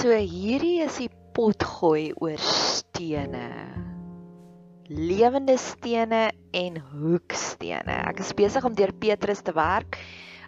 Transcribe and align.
So 0.00 0.14
hierdie 0.16 0.78
is 0.80 0.94
die 0.96 1.10
pot 1.36 1.60
gooi 1.60 2.14
oor 2.24 2.40
stene. 2.40 3.48
Lewende 4.88 5.58
stene 5.60 6.22
en 6.56 6.78
hoekstene. 6.94 7.98
Ek 8.08 8.22
is 8.24 8.30
besig 8.38 8.64
om 8.64 8.72
deur 8.78 8.94
Petrus 8.96 9.42
te 9.44 9.52
werk. 9.52 9.98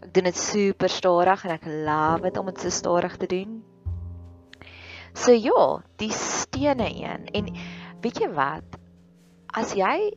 Ek 0.00 0.14
doen 0.16 0.24
dit 0.30 0.38
super 0.40 0.88
stadig 0.88 1.44
en 1.44 1.52
ek 1.52 1.66
love 1.68 2.24
dit 2.24 2.40
om 2.40 2.48
dit 2.48 2.64
so 2.64 2.72
stadig 2.72 3.18
te 3.20 3.28
doen. 3.28 3.58
So 5.12 5.36
ja, 5.36 5.66
die 6.00 6.08
stene 6.16 6.88
een 6.88 7.28
en 7.36 7.52
weet 8.00 8.22
jy 8.24 8.30
wat? 8.32 8.80
As 9.52 9.76
jy 9.76 10.14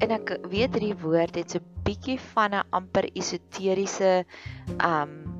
en 0.00 0.16
ek 0.16 0.38
weet 0.48 0.72
hierdie 0.72 0.96
woord 1.04 1.36
het 1.36 1.52
so 1.52 1.60
bietjie 1.84 2.16
van 2.32 2.56
'n 2.62 2.64
amper 2.80 3.12
esoteriese 3.12 4.24
um 4.80 5.39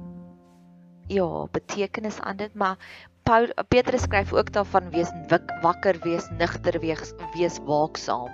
ja, 1.11 1.47
betekenis 1.53 2.21
aan 2.21 2.39
dit, 2.39 2.55
maar 2.55 2.79
Paul 3.27 3.51
Petrus 3.69 4.07
skryf 4.07 4.33
ook 4.33 4.53
daarvan 4.53 4.91
wees 4.91 5.11
wakker 5.63 5.99
wees, 6.03 6.29
nigter 6.39 6.81
wees, 6.81 7.13
wees 7.35 7.59
waaksaam. 7.67 8.31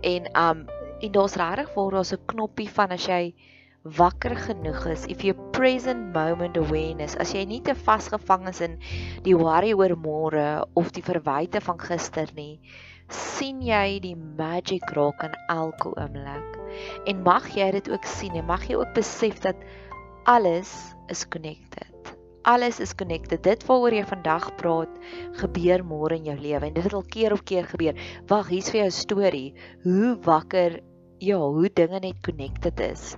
En 0.00 0.30
um 0.36 0.64
en 1.02 1.10
daar's 1.12 1.34
regtig 1.34 1.74
waar 1.74 1.90
daar's 1.90 2.12
'n 2.12 2.24
knoppie 2.26 2.70
van 2.70 2.90
as 2.90 3.06
jy 3.06 3.34
wakker 3.82 4.36
genoeg 4.36 4.86
is, 4.86 5.06
if 5.06 5.22
you 5.22 5.34
present 5.50 6.12
moment 6.14 6.56
awareness, 6.56 7.16
as 7.16 7.32
jy 7.32 7.44
nie 7.44 7.60
te 7.60 7.74
vasgevang 7.74 8.48
is 8.48 8.60
in 8.60 8.78
die 9.22 9.36
worry 9.36 9.72
oor 9.72 9.96
môre 9.96 10.64
of 10.74 10.92
die 10.92 11.02
verwyte 11.02 11.60
van 11.60 11.78
gister 11.78 12.28
nie, 12.34 12.60
sien 13.08 13.60
jy 13.62 13.98
die 14.00 14.14
magic 14.16 14.90
raak 14.94 15.22
in 15.26 15.34
elke 15.48 15.90
oomblik. 15.96 16.58
En 17.06 17.22
mag 17.22 17.48
jy 17.56 17.70
dit 17.70 17.90
ook 17.90 18.04
sien 18.04 18.36
en 18.36 18.46
mag 18.46 18.68
jy 18.68 18.76
ook 18.76 18.94
besef 18.94 19.40
dat 19.40 19.56
alles 20.24 20.94
is 21.08 21.24
connected. 21.28 21.90
Alles 22.42 22.80
is 22.80 22.94
connected. 22.94 23.42
Dit 23.42 23.64
waaroor 23.66 23.94
jy 23.94 24.04
vandag 24.06 24.48
praat, 24.58 24.90
gebeur 25.38 25.82
môre 25.86 26.18
in 26.18 26.26
jou 26.30 26.36
lewe 26.38 26.68
en 26.68 26.74
dit 26.74 26.86
het 26.86 26.94
al 26.94 27.06
keer 27.06 27.34
op 27.34 27.44
keer 27.46 27.66
gebeur. 27.70 27.98
Wag, 28.30 28.50
hier's 28.50 28.70
vir 28.70 28.82
jou 28.82 28.88
'n 28.90 28.98
storie 28.98 29.54
hoe 29.84 30.16
wakker 30.22 30.80
ja, 31.18 31.38
hoe 31.38 31.70
dinge 31.70 32.00
net 32.00 32.18
connected 32.22 32.80
is. 32.80 33.16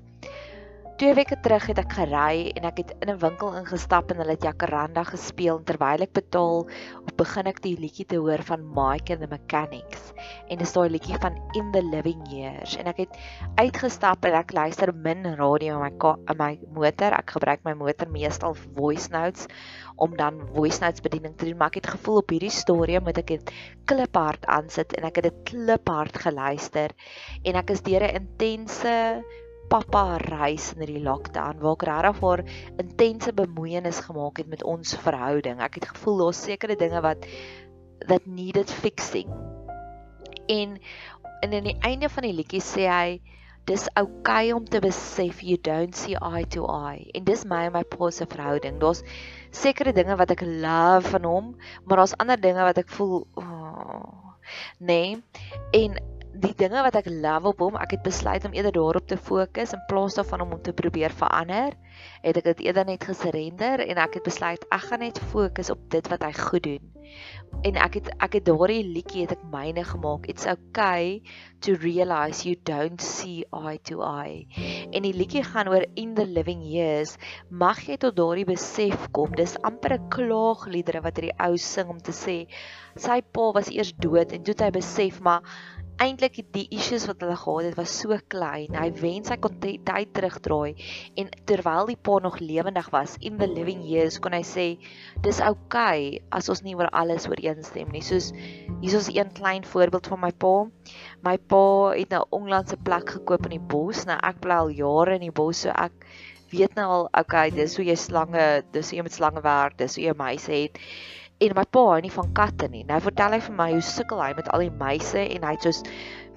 Twee 0.94 1.10
weke 1.18 1.34
terug 1.42 1.64
het 1.66 1.78
ek 1.82 1.94
gery 1.96 2.52
en 2.54 2.66
ek 2.68 2.76
het 2.78 2.90
in 3.02 3.10
'n 3.10 3.18
winkel 3.18 3.56
ingestap 3.58 4.12
en 4.12 4.20
hulle 4.22 4.36
het 4.36 4.44
Jacaranda 4.46 5.02
gespeel 5.08 5.58
terwyl 5.66 6.04
ek 6.06 6.12
betaal 6.14 6.68
begin 7.18 7.50
ek 7.50 7.58
die 7.64 7.74
liedjie 7.74 8.06
te 8.06 8.20
hoor 8.22 8.38
van 8.46 8.62
Mike 8.76 9.10
and 9.10 9.24
the 9.24 9.26
Mechanics. 9.26 10.12
En 10.46 10.62
dis 10.62 10.72
daai 10.72 10.94
liedjie 10.94 11.18
van 11.18 11.34
In 11.58 11.72
the 11.74 11.82
Living 11.82 12.22
Years. 12.30 12.76
En 12.78 12.86
ek 12.86 13.02
het 13.02 13.18
uitgestap 13.58 14.24
en 14.24 14.38
ek 14.38 14.54
luister 14.54 14.94
min 14.94 15.26
radio 15.34 15.82
in 15.82 15.82
my 15.82 16.14
in 16.30 16.38
my 16.38 16.58
motor. 16.70 17.10
Ek 17.10 17.30
gebruik 17.30 17.64
my 17.64 17.74
motor 17.74 18.06
meestal 18.08 18.54
voice 18.54 19.10
notes 19.10 19.48
om 19.96 20.14
dan 20.16 20.46
voice 20.54 20.78
notes 20.78 21.02
bediening 21.02 21.34
te 21.34 21.46
doen 21.46 21.58
maar 21.58 21.74
ek 21.74 21.82
het 21.82 21.90
gevoel 21.98 22.22
op 22.22 22.30
hierdie 22.30 22.54
storie 22.54 23.00
moet 23.00 23.18
ek 23.18 23.34
dit 23.34 23.50
kliphard 23.84 24.46
aansit 24.46 24.94
en 24.94 25.10
ek 25.10 25.16
het 25.16 25.24
dit 25.24 25.42
kliphard 25.50 26.22
geluister. 26.22 26.94
En 27.42 27.58
ek 27.58 27.70
is 27.70 27.82
deur 27.82 28.06
'n 28.06 28.14
intense 28.22 29.24
pappa 29.72 30.18
reis 30.22 30.72
in 30.74 30.84
hierdie 30.84 31.02
lockdown 31.04 31.60
waar 31.62 31.76
ek 31.78 31.86
regtig 31.88 32.18
vir 32.20 32.42
intense 32.82 33.34
bemoeienis 33.36 34.00
gemaak 34.06 34.40
het 34.42 34.50
met 34.50 34.64
ons 34.64 34.96
verhouding. 35.04 35.60
Ek 35.64 35.80
het 35.80 35.90
gevoel 35.92 36.24
daar's 36.24 36.42
sekere 36.46 36.76
dinge 36.80 37.00
wat 37.04 37.28
that 38.08 38.26
needed 38.26 38.70
fixing. 38.70 39.30
En 40.48 40.78
en 41.44 41.52
in 41.52 41.66
die 41.68 41.78
einde 41.84 42.08
van 42.08 42.24
die 42.24 42.36
liedjie 42.36 42.62
sê 42.64 42.88
hy 42.88 43.08
dis 43.68 43.84
okay 43.96 44.52
om 44.52 44.64
te 44.68 44.80
besef 44.80 45.40
you 45.44 45.56
don't 45.60 45.96
see 45.96 46.16
eye 46.20 46.44
to 46.52 46.66
eye. 46.68 47.08
En 47.16 47.24
dis 47.24 47.44
my 47.48 47.64
en 47.68 47.74
my 47.76 47.84
pa 47.88 48.10
se 48.12 48.26
verhouding. 48.28 48.78
Daar's 48.80 49.02
sekere 49.54 49.92
dinge 49.96 50.16
wat 50.20 50.32
ek 50.34 50.44
love 50.44 51.14
van 51.14 51.28
hom, 51.28 51.52
maar 51.84 52.02
daar's 52.02 52.16
ander 52.20 52.40
dinge 52.40 52.64
wat 52.64 52.80
ek 52.80 52.92
voel 52.92 53.24
oh, 53.40 54.34
nee. 54.78 55.16
En 55.72 55.96
die 56.42 56.54
dinge 56.58 56.82
wat 56.82 56.96
ek 56.98 57.08
love 57.10 57.52
op 57.52 57.60
hom, 57.62 57.76
ek 57.78 57.96
het 57.96 58.04
besluit 58.06 58.44
om 58.46 58.54
eerder 58.56 58.74
daarop 58.74 59.06
te 59.10 59.18
fokus 59.28 59.74
in 59.76 59.82
plaas 59.90 60.16
daarvan 60.18 60.44
om 60.44 60.54
hom 60.56 60.62
te 60.66 60.74
probeer 60.76 61.14
verander. 61.14 61.76
Het 62.22 62.36
ek 62.40 62.50
dit 62.52 62.66
eerder 62.66 62.88
net 62.88 63.04
gesurrender 63.04 63.84
en 63.84 64.00
ek 64.02 64.18
het 64.18 64.26
besluit 64.26 64.66
ek 64.70 64.88
gaan 64.88 65.04
net 65.04 65.20
fokus 65.32 65.70
op 65.70 65.82
dit 65.90 66.08
wat 66.12 66.22
hy 66.26 66.32
goed 66.32 66.66
doen. 66.66 66.90
En 67.64 67.78
ek 67.80 67.98
het 68.00 68.08
ek 68.24 68.36
het 68.38 68.46
daardie 68.48 68.82
liedjie 68.84 69.24
het 69.24 69.34
ek 69.36 69.44
myne 69.52 69.84
gemaak. 69.86 70.26
It's 70.28 70.46
okay 70.50 71.22
to 71.64 71.76
realize 71.80 72.44
you 72.48 72.56
don't 72.68 73.00
see 73.00 73.44
eye 73.52 73.78
to 73.88 74.02
eye. 74.04 74.46
En 74.92 75.06
die 75.06 75.14
liedjie 75.16 75.44
gaan 75.46 75.70
oor 75.72 75.86
in 75.94 76.14
the 76.18 76.26
living 76.26 76.64
years. 76.64 77.16
Mag 77.48 77.84
jy 77.88 77.96
tot 78.02 78.16
daardie 78.18 78.48
besef 78.48 79.08
kom. 79.16 79.32
Dis 79.36 79.56
amper 79.62 79.96
'n 79.98 80.08
klaagliedere 80.16 81.04
wat 81.04 81.20
hierdie 81.20 81.38
ou 81.38 81.56
sing 81.56 81.88
om 81.88 82.00
te 82.00 82.12
sê 82.12 82.38
sy 82.94 83.20
pa 83.34 83.50
was 83.54 83.70
eers 83.74 83.92
dood 83.98 84.32
en 84.32 84.42
toe 84.44 84.54
het 84.54 84.62
hy 84.62 84.70
besef 84.76 85.20
maar 85.20 85.42
eintlik 86.02 86.40
die 86.54 86.66
issues 86.74 87.06
wat 87.06 87.20
hulle 87.22 87.36
gehad 87.38 87.68
het 87.68 87.76
was 87.78 87.92
so 88.00 88.16
klein. 88.28 88.74
Hy 88.74 88.88
wens 88.98 89.30
hy 89.30 89.36
kon 89.42 89.58
tyd 89.62 89.86
terugdraai 90.16 90.74
en 91.20 91.30
terwyl 91.46 91.90
die 91.90 91.93
pa 91.96 92.18
nog 92.22 92.38
lewendig 92.38 92.90
was 92.90 93.16
in 93.20 93.38
the 93.38 93.46
living 93.46 93.82
years 93.82 94.18
kon 94.18 94.32
hy 94.36 94.42
sê 94.46 94.66
dis 95.22 95.40
okay 95.44 96.20
as 96.30 96.48
ons 96.52 96.62
nie 96.66 96.76
oor 96.78 96.90
alles 96.92 97.28
ooreenstem 97.30 97.90
nie. 97.94 98.02
Soos 98.02 98.32
hier 98.80 98.98
is 99.00 99.10
'n 99.10 99.32
klein 99.34 99.64
voorbeeld 99.64 100.06
van 100.06 100.20
my 100.20 100.32
pa. 100.32 100.54
My 101.22 101.36
pa 101.38 101.64
het 101.96 102.10
nou 102.10 102.24
onlangs 102.30 102.72
'n 102.72 102.82
plek 102.82 103.10
gekoop 103.16 103.44
in 103.46 103.58
die 103.58 103.66
bos. 103.74 104.04
Nou 104.06 104.18
ek 104.22 104.40
bly 104.40 104.54
al 104.54 104.70
jare 104.70 105.14
in 105.14 105.26
die 105.28 105.38
bos, 105.42 105.58
so 105.58 105.70
ek 105.70 105.92
weet 106.50 106.74
nou 106.74 106.88
al 106.90 107.08
okay, 107.18 107.50
dis 107.50 107.76
hoe 107.76 107.84
jy 107.84 107.96
slange, 107.96 108.62
dis 108.72 108.90
hoe 108.90 108.98
jy 108.98 109.02
met 109.02 109.12
slange 109.12 109.42
werk, 109.42 109.76
dis 109.78 109.96
hoe 109.96 110.04
jy 110.04 110.14
muise 110.14 110.52
het 110.52 110.78
en 111.42 111.54
my 111.58 111.64
pa 111.76 111.82
hou 111.88 111.96
nie 112.02 112.12
van 112.14 112.30
katte 112.36 112.68
nie. 112.70 112.84
Nou 112.88 113.00
vertel 113.02 113.36
hy 113.36 113.40
vir 113.46 113.56
my 113.58 113.66
hoe 113.72 113.82
sukkel 113.84 114.22
hy 114.22 114.30
met 114.38 114.48
al 114.54 114.64
die 114.64 114.74
muise 114.82 115.24
en 115.24 115.46
hy 115.46 115.56
het 115.56 115.66
soos 115.66 115.82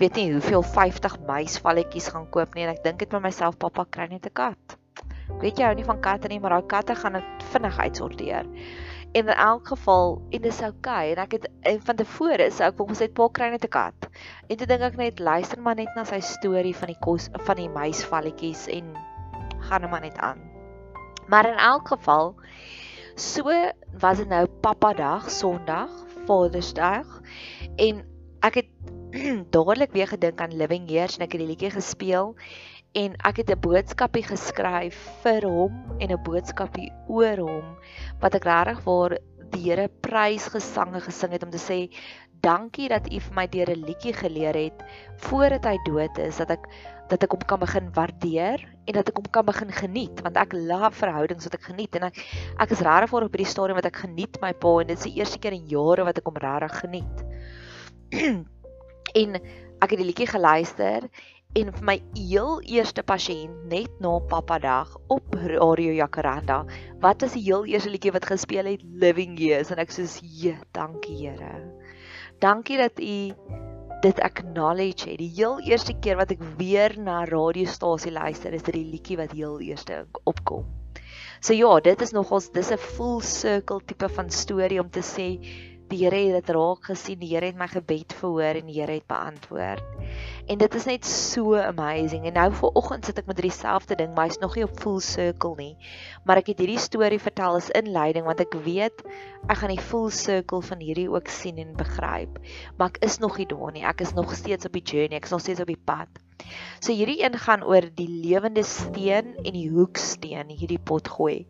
weet 0.02 0.18
nie 0.18 0.32
hoeveel 0.34 0.66
50 0.66 1.20
muisvalletjies 1.28 2.10
gaan 2.14 2.28
koop 2.34 2.56
nie 2.56 2.66
en 2.66 2.74
ek 2.74 2.84
dink 2.86 3.00
dit 3.04 3.16
met 3.16 3.28
myself 3.30 3.58
pappa 3.62 3.86
kry 3.98 4.10
net 4.12 4.26
'n 4.26 4.34
kat. 4.42 4.78
Weet 5.42 5.60
jy 5.60 5.68
hou 5.68 5.76
nie 5.76 5.88
van 5.88 6.00
katte 6.02 6.32
nie, 6.32 6.40
maar 6.40 6.56
daai 6.56 6.70
katte 6.72 6.96
gaan 6.96 7.18
dit 7.20 7.48
vinnig 7.52 7.78
uitsorteer. 7.78 8.48
En 9.14 9.28
in 9.28 9.34
elk 9.34 9.68
geval 9.68 10.22
en 10.30 10.42
dis 10.42 10.62
oukei 10.62 11.12
en 11.12 11.22
ek 11.24 11.38
het 11.38 11.50
en 11.72 11.80
van 11.82 11.96
tevore 11.96 12.50
sou 12.52 12.68
ek 12.68 12.80
wou 12.80 12.88
gesê 12.92 13.08
pa 13.20 13.28
kry 13.34 13.50
net 13.54 13.66
'n 13.66 13.74
kat. 13.76 14.10
En 14.50 14.58
toe 14.58 14.68
dink 14.68 14.82
ek 14.82 14.98
net 14.98 15.20
luister 15.20 15.62
maar 15.62 15.76
net 15.76 15.96
na 15.96 16.04
sy 16.04 16.20
storie 16.20 16.76
van 16.76 16.88
die 16.88 17.02
kos 17.02 17.30
van 17.48 17.56
die 17.56 17.70
muisvalletjies 17.70 18.68
en 18.68 18.94
gaan 19.70 19.82
hom 19.82 19.92
maar 19.92 20.02
net 20.02 20.18
aan. 20.18 20.42
Maar 21.28 21.50
in 21.50 21.60
elk 21.60 21.88
geval 21.88 22.36
So 23.18 23.50
was 23.98 24.18
dit 24.18 24.30
nou 24.30 24.46
Papa 24.62 24.94
Dag, 24.94 25.26
Sondag, 25.34 25.90
Father's 26.28 26.70
Dag 26.78 27.08
en 27.82 28.04
ek 28.46 28.60
het 28.62 28.70
dadelik 29.56 29.96
weer 29.96 30.08
gedink 30.12 30.38
aan 30.38 30.54
Living 30.54 30.86
Years 30.86 31.18
en 31.18 31.26
ek 31.26 31.34
het 31.34 31.42
die 31.42 31.48
liedjie 31.50 31.72
gespeel 31.74 32.36
en 32.94 33.16
ek 33.26 33.38
het 33.38 33.50
'n 33.52 33.60
boodskapie 33.60 34.24
geskryf 34.24 34.98
vir 35.24 35.42
hom 35.44 35.74
en 36.00 36.12
'n 36.12 36.24
boodskapie 36.24 36.92
oor 37.08 37.38
hom 37.38 37.78
wat 38.22 38.36
ek 38.36 38.46
regtig 38.46 38.84
vir 38.84 39.18
die 39.52 39.62
Here 39.70 39.88
prys 39.88 40.48
gesange 40.48 41.02
gesing 41.02 41.32
het 41.32 41.44
om 41.44 41.52
te 41.52 41.58
sê 41.58 41.90
dankie 42.42 42.90
dat 42.90 43.08
u 43.12 43.20
vir 43.20 43.34
my 43.34 43.48
deur 43.48 43.70
'n 43.70 43.86
liedjie 43.86 44.14
geleer 44.14 44.56
het 44.56 44.84
voordat 45.18 45.66
hy 45.66 45.78
dood 45.86 46.18
is 46.18 46.38
dat 46.38 46.52
ek 46.52 46.68
dat 47.10 47.24
ek 47.24 47.32
hom 47.32 47.44
kan 47.48 47.60
begin 47.60 47.92
waardeer 47.94 48.60
en 48.86 48.94
dat 48.94 49.10
ek 49.10 49.16
hom 49.16 49.30
kan 49.32 49.46
begin 49.46 49.72
geniet 49.72 50.22
want 50.22 50.38
ek 50.38 50.54
love 50.54 50.96
verhoudings 50.96 51.44
wat 51.48 51.54
ek 51.54 51.64
geniet 51.70 51.96
en 51.96 52.04
ek 52.04 52.16
ek 52.60 52.72
is 52.72 52.84
regtig 52.84 53.10
voor 53.10 53.24
op 53.24 53.32
hierdie 53.32 53.54
stadium 53.54 53.76
wat 53.76 53.86
ek 53.86 54.04
geniet 54.04 54.42
my 54.42 54.54
pa 54.54 54.80
en 54.82 54.88
dit 54.88 54.98
is 54.98 55.04
die 55.04 55.20
eerste 55.20 55.40
keer 55.40 55.54
in 55.54 55.68
jare 55.68 56.04
wat 56.04 56.18
ek 56.18 56.26
hom 56.26 56.38
regtig 56.38 56.80
geniet. 56.80 57.18
en 59.22 59.36
ek 59.82 59.90
het 59.90 60.00
die 60.00 60.10
liedjie 60.10 60.28
geluister 60.28 61.10
en 61.58 61.72
vir 61.74 61.86
my 61.90 61.96
heel 62.14 62.60
eerste 62.70 63.02
pasiënt 63.02 63.64
net 63.72 63.94
na 64.04 64.12
Papa 64.30 64.60
Dag 64.62 64.92
op 65.14 65.34
Radio 65.42 65.96
Jacaranda 65.96 66.60
wat 67.02 67.24
was 67.26 67.34
die 67.34 67.42
heel 67.48 67.66
eerste 67.66 67.90
liedjie 67.90 68.14
wat 68.14 68.28
gespeel 68.30 68.70
het 68.70 68.84
Living 69.02 69.40
Years 69.42 69.72
en 69.74 69.82
ek 69.82 69.94
sê 69.96 70.06
ja 70.22 70.54
dankie 70.78 71.16
Here. 71.18 71.56
Dankie 72.44 72.78
dat 72.78 73.02
u 73.02 73.18
dit 74.06 74.20
acknowledge 74.22 75.10
het. 75.10 75.18
Die 75.18 75.32
heel 75.34 75.58
eerste 75.66 75.96
keer 75.98 76.20
wat 76.22 76.36
ek 76.36 76.44
weer 76.60 76.94
na 77.02 77.24
radiostasie 77.26 78.14
luister, 78.14 78.54
is 78.54 78.66
dit 78.68 78.78
die 78.78 78.86
liedjie 78.92 79.18
wat 79.18 79.34
heel 79.34 79.58
eerste 79.66 80.04
opkom. 80.30 80.68
So 81.42 81.58
ja, 81.58 81.80
dit 81.82 82.02
is 82.06 82.14
nogals 82.14 82.52
dis 82.54 82.70
'n 82.72 82.78
full 82.78 83.22
circle 83.22 83.82
tipe 83.86 84.10
van 84.10 84.30
storie 84.30 84.80
om 84.82 84.90
te 84.90 85.02
sê 85.02 85.28
die 85.92 86.00
Here 86.04 86.18
het 86.18 86.46
dit 86.46 86.56
raak 86.56 86.88
gesien, 86.90 87.20
die 87.22 87.30
Here 87.32 87.48
het 87.48 87.58
my 87.60 87.68
gebed 87.72 88.14
verhoor 88.20 88.60
en 88.60 88.68
die 88.70 88.78
Here 88.80 88.98
het 88.98 89.08
beantwoord. 89.08 89.84
En 90.48 90.60
dit 90.60 90.76
is 90.76 90.86
net 90.88 91.06
so 91.06 91.56
amazing. 91.60 92.26
En 92.28 92.36
nou 92.38 92.48
vooroggend 92.60 93.08
sit 93.08 93.20
ek 93.22 93.28
met 93.30 93.40
dieselfde 93.44 93.98
ding, 94.00 94.14
maar 94.16 94.28
hy's 94.28 94.40
nog 94.44 94.56
nie 94.56 94.66
op 94.68 94.76
full 94.80 95.00
circle 95.04 95.56
nie. 95.60 95.74
Maar 96.28 96.42
ek 96.44 96.54
het 96.54 96.64
hierdie 96.64 96.80
storie 96.82 97.22
vertel 97.22 97.60
as 97.60 97.72
inleiding 97.78 98.28
want 98.28 98.44
ek 98.44 98.60
weet 98.68 99.04
ek 99.48 99.58
gaan 99.62 99.74
die 99.74 99.84
full 99.90 100.12
circle 100.12 100.62
van 100.66 100.84
hierdie 100.84 101.10
ook 101.12 101.32
sien 101.32 101.60
en 101.64 101.76
begryp. 101.78 102.40
Maar 102.78 102.96
ek 102.96 103.04
is 103.08 103.20
nog 103.24 103.40
nie 103.40 103.48
daar 103.48 103.74
nie. 103.76 103.86
Ek 103.88 104.04
is 104.04 104.16
nog 104.18 104.34
steeds 104.36 104.68
op 104.68 104.76
die 104.76 104.84
journey. 104.84 105.20
Ek 105.20 105.30
is 105.30 105.36
nog 105.36 105.44
steeds 105.44 105.64
op 105.64 105.72
die 105.72 105.80
pad. 105.80 106.12
So 106.80 106.94
hierdie 106.94 107.24
een 107.24 107.36
gaan 107.42 107.64
oor 107.66 107.88
die 107.96 108.10
lewende 108.10 108.64
steen 108.64 109.36
en 109.44 109.54
die 109.56 109.70
hoeksteen 109.72 110.52
hierdie 110.54 110.80
pot 110.80 111.08
gooi. 111.18 111.48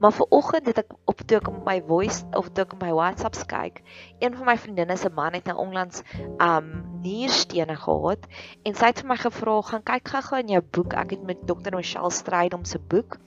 Maar 0.00 0.14
vir 0.16 0.26
oggend 0.32 0.68
het 0.70 0.78
ek 0.80 0.92
op 1.12 1.18
toe 1.28 1.36
ek 1.36 1.48
op 1.50 1.58
my 1.66 1.76
voice 1.84 2.22
of 2.38 2.46
toe 2.56 2.64
ek 2.64 2.72
op 2.72 2.80
my 2.80 2.92
WhatsApps 2.96 3.42
kyk, 3.50 3.82
een 4.24 4.36
van 4.36 4.48
my 4.48 4.54
vriendinne 4.56 4.96
se 4.96 5.10
man 5.12 5.34
het 5.36 5.50
nou 5.50 5.58
onlangs 5.60 6.00
um 6.40 6.70
nierstene 7.04 7.76
gehad 7.82 8.24
en 8.64 8.78
sy 8.78 8.88
het 8.88 9.02
vir 9.02 9.10
my 9.10 9.18
gevra, 9.20 9.58
"Gaan 9.68 9.84
kyk 9.90 10.08
gou-gou 10.14 10.40
in 10.40 10.54
jou 10.54 10.62
boek. 10.62 10.96
Ek 10.96 11.10
het 11.10 11.22
met 11.22 11.44
Dr. 11.44 11.76
Michelle 11.76 12.10
Strydom 12.10 12.64
se 12.64 12.78
boek 12.78 13.18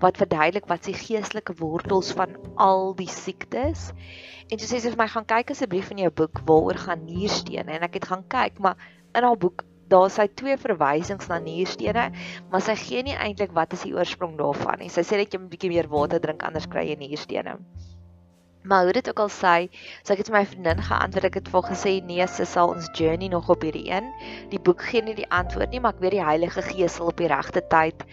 wat 0.00 0.16
verduidelik 0.16 0.66
wat 0.72 0.84
se 0.84 0.92
geestelike 0.92 1.54
wortels 1.60 2.12
van 2.12 2.36
al 2.56 2.94
die 2.94 3.08
siektes." 3.08 3.92
En 4.48 4.56
toe 4.56 4.66
sê 4.66 4.80
sy 4.80 4.88
vir 4.88 4.98
my, 4.98 5.08
"Gaan 5.08 5.26
kyk 5.26 5.50
asseblief 5.50 5.90
in 5.90 5.98
jou 5.98 6.10
boek 6.10 6.40
waaroor 6.46 6.78
gaan 6.78 7.04
nierstene." 7.04 7.72
En 7.72 7.82
ek 7.82 7.94
het 7.94 8.04
gaan 8.04 8.24
kyk, 8.28 8.58
maar 8.58 8.76
in 9.14 9.22
haar 9.22 9.36
boek 9.36 9.64
daar 9.92 10.10
sy 10.10 10.26
twee 10.40 10.56
verwysings 10.60 11.28
na 11.30 11.38
nierstene, 11.44 12.08
maar 12.50 12.64
sy 12.64 12.76
gee 12.80 13.04
nie 13.06 13.16
eintlik 13.16 13.54
wat 13.56 13.76
is 13.76 13.84
die 13.86 13.94
oorsprong 13.96 14.38
daarvan 14.40 14.80
nie. 14.82 14.90
Sy 14.92 15.04
sê 15.06 15.20
net 15.20 15.32
jy 15.34 15.40
moet 15.40 15.50
'n 15.50 15.54
bietjie 15.56 15.72
meer 15.74 15.90
water 15.92 16.20
drink 16.20 16.44
anders 16.48 16.68
kry 16.74 16.88
jy 16.88 16.96
nierstene. 17.00 17.58
Maar 18.64 18.84
hoe 18.84 18.92
dit 18.92 19.08
ook 19.08 19.18
al 19.18 19.28
sê, 19.28 19.54
so 20.02 20.12
ek 20.14 20.22
het 20.22 20.30
my 20.30 20.44
vriendin 20.46 20.82
geantwoord, 20.86 21.24
ek 21.24 21.38
het 21.40 21.48
vir 21.50 21.64
gesê 21.66 21.92
nee, 22.06 22.26
sy 22.30 22.44
sal 22.46 22.70
ons 22.74 22.90
journey 22.98 23.28
nog 23.28 23.48
op 23.50 23.64
hierdie 23.66 23.88
een. 23.90 24.12
Die 24.52 24.60
boek 24.62 24.84
gee 24.90 25.02
nie 25.02 25.16
die 25.18 25.30
antwoord 25.30 25.70
nie, 25.70 25.80
maar 25.80 25.96
ek 25.96 26.04
weet 26.04 26.14
die 26.18 26.24
Heilige 26.24 26.62
Gees 26.62 26.94
sal 26.98 27.10
op 27.10 27.18
die 27.18 27.30
regte 27.32 27.64
tyd 27.74 28.06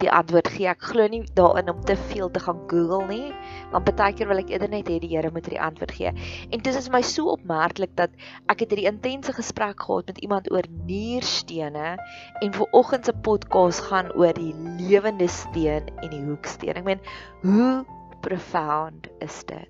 die 0.00 0.10
antwoord 0.12 0.48
gee. 0.54 0.68
Ek 0.70 0.82
glo 0.90 1.06
nie 1.10 1.22
daarin 1.38 1.70
om 1.72 1.80
te 1.86 1.96
veel 2.10 2.30
te 2.32 2.42
gaan 2.42 2.60
Google 2.70 3.06
nie, 3.10 3.32
want 3.72 3.88
baie 3.88 4.14
keer 4.16 4.30
wil 4.30 4.40
ek 4.42 4.52
eerder 4.52 4.72
net 4.72 4.88
hê 4.90 4.98
die 5.02 5.10
Here 5.12 5.30
moet 5.34 5.48
die 5.50 5.60
antwoord 5.60 5.94
gee. 5.96 6.12
En 6.50 6.64
dit 6.64 6.80
is 6.80 6.90
my 6.92 7.02
so 7.06 7.34
opmerklik 7.34 7.92
dat 8.00 8.14
ek 8.52 8.64
het 8.64 8.74
hierdie 8.74 8.88
intense 8.90 9.34
gesprek 9.36 9.84
gehad 9.84 10.10
met 10.12 10.22
iemand 10.24 10.50
oor 10.52 10.66
nierstene 10.88 11.96
en 12.40 12.56
ver 12.56 12.76
oggend 12.76 13.08
se 13.08 13.16
podcast 13.26 13.86
gaan 13.90 14.12
oor 14.16 14.34
die 14.36 14.54
lewende 14.80 15.28
steen 15.28 15.90
en 16.00 16.10
die 16.12 16.24
hoeksteen. 16.24 16.80
Ek 16.80 16.86
meen, 16.86 17.04
hoe 17.44 17.84
profound 18.24 19.08
is 19.24 19.42
dit? 19.48 19.68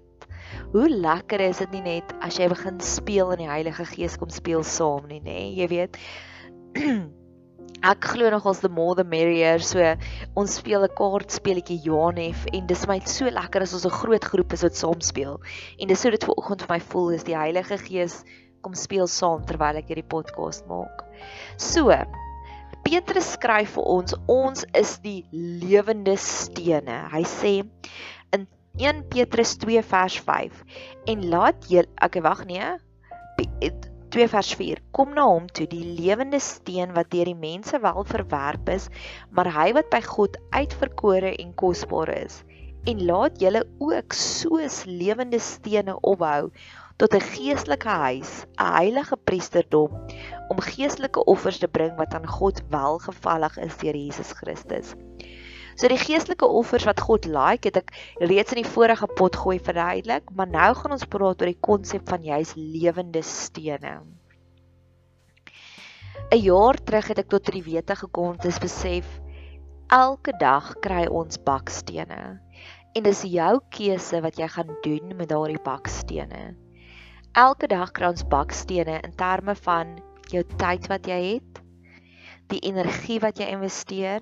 Hoe 0.72 0.88
lekker 0.90 1.42
is 1.42 1.62
dit 1.62 1.78
nie 1.78 1.84
net 1.86 2.12
as 2.24 2.38
jy 2.38 2.48
begin 2.50 2.80
speel 2.82 3.32
en 3.34 3.42
die 3.42 3.50
Heilige 3.50 3.86
Gees 3.92 4.18
kom 4.18 4.30
speel 4.34 4.66
saam 4.66 5.06
nie, 5.10 5.22
nê? 5.22 5.38
Jy 5.58 5.70
weet 5.70 5.98
ek 7.80 8.10
glo 8.12 8.28
nog 8.28 8.44
ons 8.44 8.60
the 8.60 8.68
more 8.68 8.94
the 8.94 9.04
merrier. 9.04 9.58
So 9.64 9.80
ons 10.36 10.56
speel 10.60 10.84
'n 10.84 10.96
kaartspeletjie 10.96 11.80
Janef 11.84 12.46
en 12.52 12.66
dis 12.66 12.86
my 12.86 13.00
so 13.04 13.24
lekker 13.24 13.62
as 13.62 13.74
ons 13.74 13.86
'n 13.86 13.98
groot 14.02 14.24
groep 14.24 14.52
is 14.52 14.62
wat 14.62 14.76
saam 14.76 15.00
speel. 15.00 15.40
En 15.78 15.88
dis 15.88 16.00
so 16.00 16.10
dit 16.10 16.24
ver 16.24 16.36
oggend 16.36 16.62
vir 16.62 16.76
my 16.76 16.80
voel 16.80 17.10
is 17.10 17.24
die 17.24 17.36
Heilige 17.36 17.78
Gees 17.78 18.24
kom 18.62 18.74
speel 18.74 19.06
saam 19.06 19.44
terwyl 19.46 19.76
ek 19.76 19.88
hierdie 19.88 20.08
podcast 20.08 20.66
maak. 20.68 21.04
So 21.56 21.90
Petrus 22.84 23.32
skryf 23.36 23.76
vir 23.76 23.84
ons, 23.84 24.14
ons 24.26 24.64
is 24.74 24.98
die 24.98 25.24
lewende 25.32 26.16
stene. 26.16 27.08
Hy 27.12 27.22
sê 27.22 27.54
in 28.32 28.46
1 28.78 29.04
Petrus 29.08 29.56
2 29.56 29.82
vers 29.82 30.20
5 30.20 30.64
en 31.06 31.30
laat 31.30 31.68
jy 31.68 31.84
ek 32.00 32.20
wag 32.22 32.44
nee 32.46 32.76
2 34.10 34.26
vers 34.26 34.48
4 34.58 34.80
Kom 34.96 35.12
na 35.14 35.22
hom 35.28 35.44
toe 35.54 35.68
die 35.70 35.84
lewende 35.98 36.40
steen 36.42 36.90
wat 36.96 37.12
deur 37.12 37.28
die 37.30 37.38
mense 37.38 37.78
wel 37.78 38.02
verwerp 38.08 38.70
is 38.74 38.88
maar 39.30 39.50
hy 39.54 39.68
wat 39.76 39.86
by 39.92 40.00
God 40.02 40.38
uitverkore 40.50 41.30
en 41.44 41.52
kosbaar 41.62 42.10
is. 42.16 42.40
En 42.90 43.04
laat 43.06 43.38
julle 43.38 43.62
ook 43.78 44.16
soos 44.18 44.80
lewende 44.88 45.38
stene 45.38 45.94
opbou 46.12 46.50
tot 46.98 47.14
'n 47.14 47.28
geestelike 47.36 47.94
huis 48.02 48.32
'n 48.58 48.72
heilige 48.80 49.16
priesterdom 49.30 49.94
om 50.48 50.66
geestelike 50.72 51.24
offers 51.24 51.62
te 51.62 51.68
bring 51.68 51.94
wat 52.02 52.14
aan 52.14 52.26
God 52.26 52.62
welgevallig 52.74 53.58
is 53.68 53.76
deur 53.84 53.96
Jesus 53.96 54.34
Christus 54.42 54.94
So 55.80 55.88
die 55.88 55.96
geestelike 55.96 56.44
offers 56.44 56.84
wat 56.84 57.00
God 57.00 57.24
like, 57.24 57.70
het 57.70 57.78
ek 57.80 57.94
reeds 58.20 58.52
in 58.52 58.58
die 58.60 58.68
vorige 58.68 59.06
pot 59.16 59.38
gooi 59.40 59.56
verduidelik, 59.64 60.26
maar 60.36 60.50
nou 60.52 60.74
gaan 60.76 60.92
ons 60.92 61.06
praat 61.08 61.40
oor 61.40 61.48
die 61.48 61.62
konsep 61.64 62.04
van 62.10 62.20
juis 62.20 62.52
lewende 62.58 63.22
stene. 63.24 63.94
'n 66.30 66.38
Jaar 66.44 66.76
terug 66.84 67.08
het 67.08 67.22
ek 67.22 67.30
tot 67.32 67.48
die 67.48 67.64
wete 67.64 67.96
gekom 67.96 68.34
om 68.34 68.36
te 68.36 68.52
besef 68.60 69.08
elke 69.88 70.36
dag 70.38 70.68
kry 70.84 71.06
ons 71.08 71.40
bakstene 71.48 72.18
en 72.94 73.06
dis 73.06 73.22
jou 73.32 73.54
keuse 73.74 74.20
wat 74.20 74.36
jy 74.38 74.48
gaan 74.52 74.76
doen 74.84 75.16
met 75.16 75.30
daardie 75.32 75.62
bakstene. 75.64 76.42
Elke 77.32 77.66
dag 77.72 77.94
kry 77.96 78.12
ons 78.12 78.26
bakstene 78.28 79.00
in 79.00 79.16
terme 79.16 79.56
van 79.64 79.96
jou 80.28 80.44
tyd 80.60 80.86
wat 80.92 81.08
jy 81.08 81.20
het, 81.24 81.62
die 82.52 82.60
energie 82.68 83.18
wat 83.24 83.40
jy 83.40 83.48
investeer, 83.56 84.20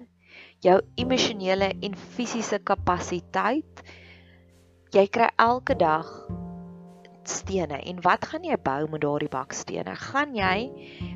jou 0.65 0.81
emosionele 0.99 1.71
en 1.87 1.95
fisiese 1.95 2.59
kapasiteit. 2.59 3.83
Jy 4.95 5.05
kry 5.13 5.29
elke 5.39 5.77
dag 5.79 6.09
stene 7.29 7.77
en 7.91 8.01
wat 8.05 8.25
gaan 8.31 8.47
jy 8.47 8.57
bou 8.65 8.87
met 8.91 9.03
daardie 9.05 9.31
bakstene? 9.31 9.95
Gaan 9.95 10.35
jy 10.35 10.59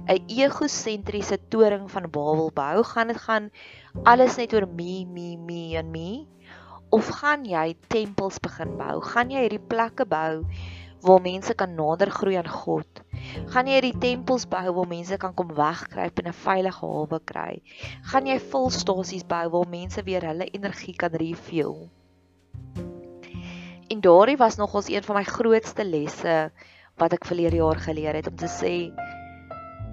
'n 0.06 0.20
egosentriese 0.28 1.38
toring 1.48 1.88
van 1.90 2.10
Babel 2.10 2.50
bou? 2.54 2.84
Gaan 2.84 3.08
dit 3.08 3.16
gaan 3.16 3.50
alles 4.04 4.36
net 4.36 4.54
oor 4.54 4.66
me, 4.66 5.06
me, 5.06 5.36
me 5.36 5.76
en 5.76 5.90
me? 5.90 6.26
Of 6.90 7.08
gaan 7.08 7.44
jy 7.44 7.74
tempels 7.88 8.38
begin 8.38 8.76
bou? 8.76 9.00
Gaan 9.00 9.30
jy 9.30 9.40
hierdie 9.48 9.66
plekke 9.68 10.04
bou 10.04 10.44
waar 11.02 11.20
mense 11.20 11.54
kan 11.54 11.74
nader 11.74 12.10
groei 12.10 12.36
aan 12.36 12.48
God? 12.48 13.02
Gaan 13.32 13.68
jy 13.68 13.78
hierdie 13.78 13.98
tempels 14.02 14.44
bou 14.50 14.62
waar 14.76 14.88
mense 14.88 15.16
kan 15.20 15.34
kom 15.34 15.52
wegkruip 15.56 16.18
en 16.20 16.28
'n 16.28 16.40
veilige 16.44 16.86
hawe 16.86 17.20
kry? 17.32 17.62
Gaan 18.12 18.26
jy 18.26 18.38
volstasies 18.38 19.24
bou 19.24 19.48
waar 19.54 19.68
mense 19.68 20.02
weer 20.02 20.26
hulle 20.26 20.48
energie 20.52 20.94
kan 20.94 21.12
refuel? 21.12 21.88
En 23.92 24.00
daardie 24.00 24.36
was 24.36 24.56
nogals 24.56 24.88
een 24.88 25.02
van 25.02 25.16
my 25.16 25.24
grootste 25.24 25.84
lesse 25.84 26.50
wat 26.96 27.12
ek 27.12 27.24
verlede 27.24 27.56
jaar 27.56 27.80
geleer 27.80 28.14
het 28.14 28.28
om 28.28 28.36
te 28.36 28.48
sê 28.48 28.74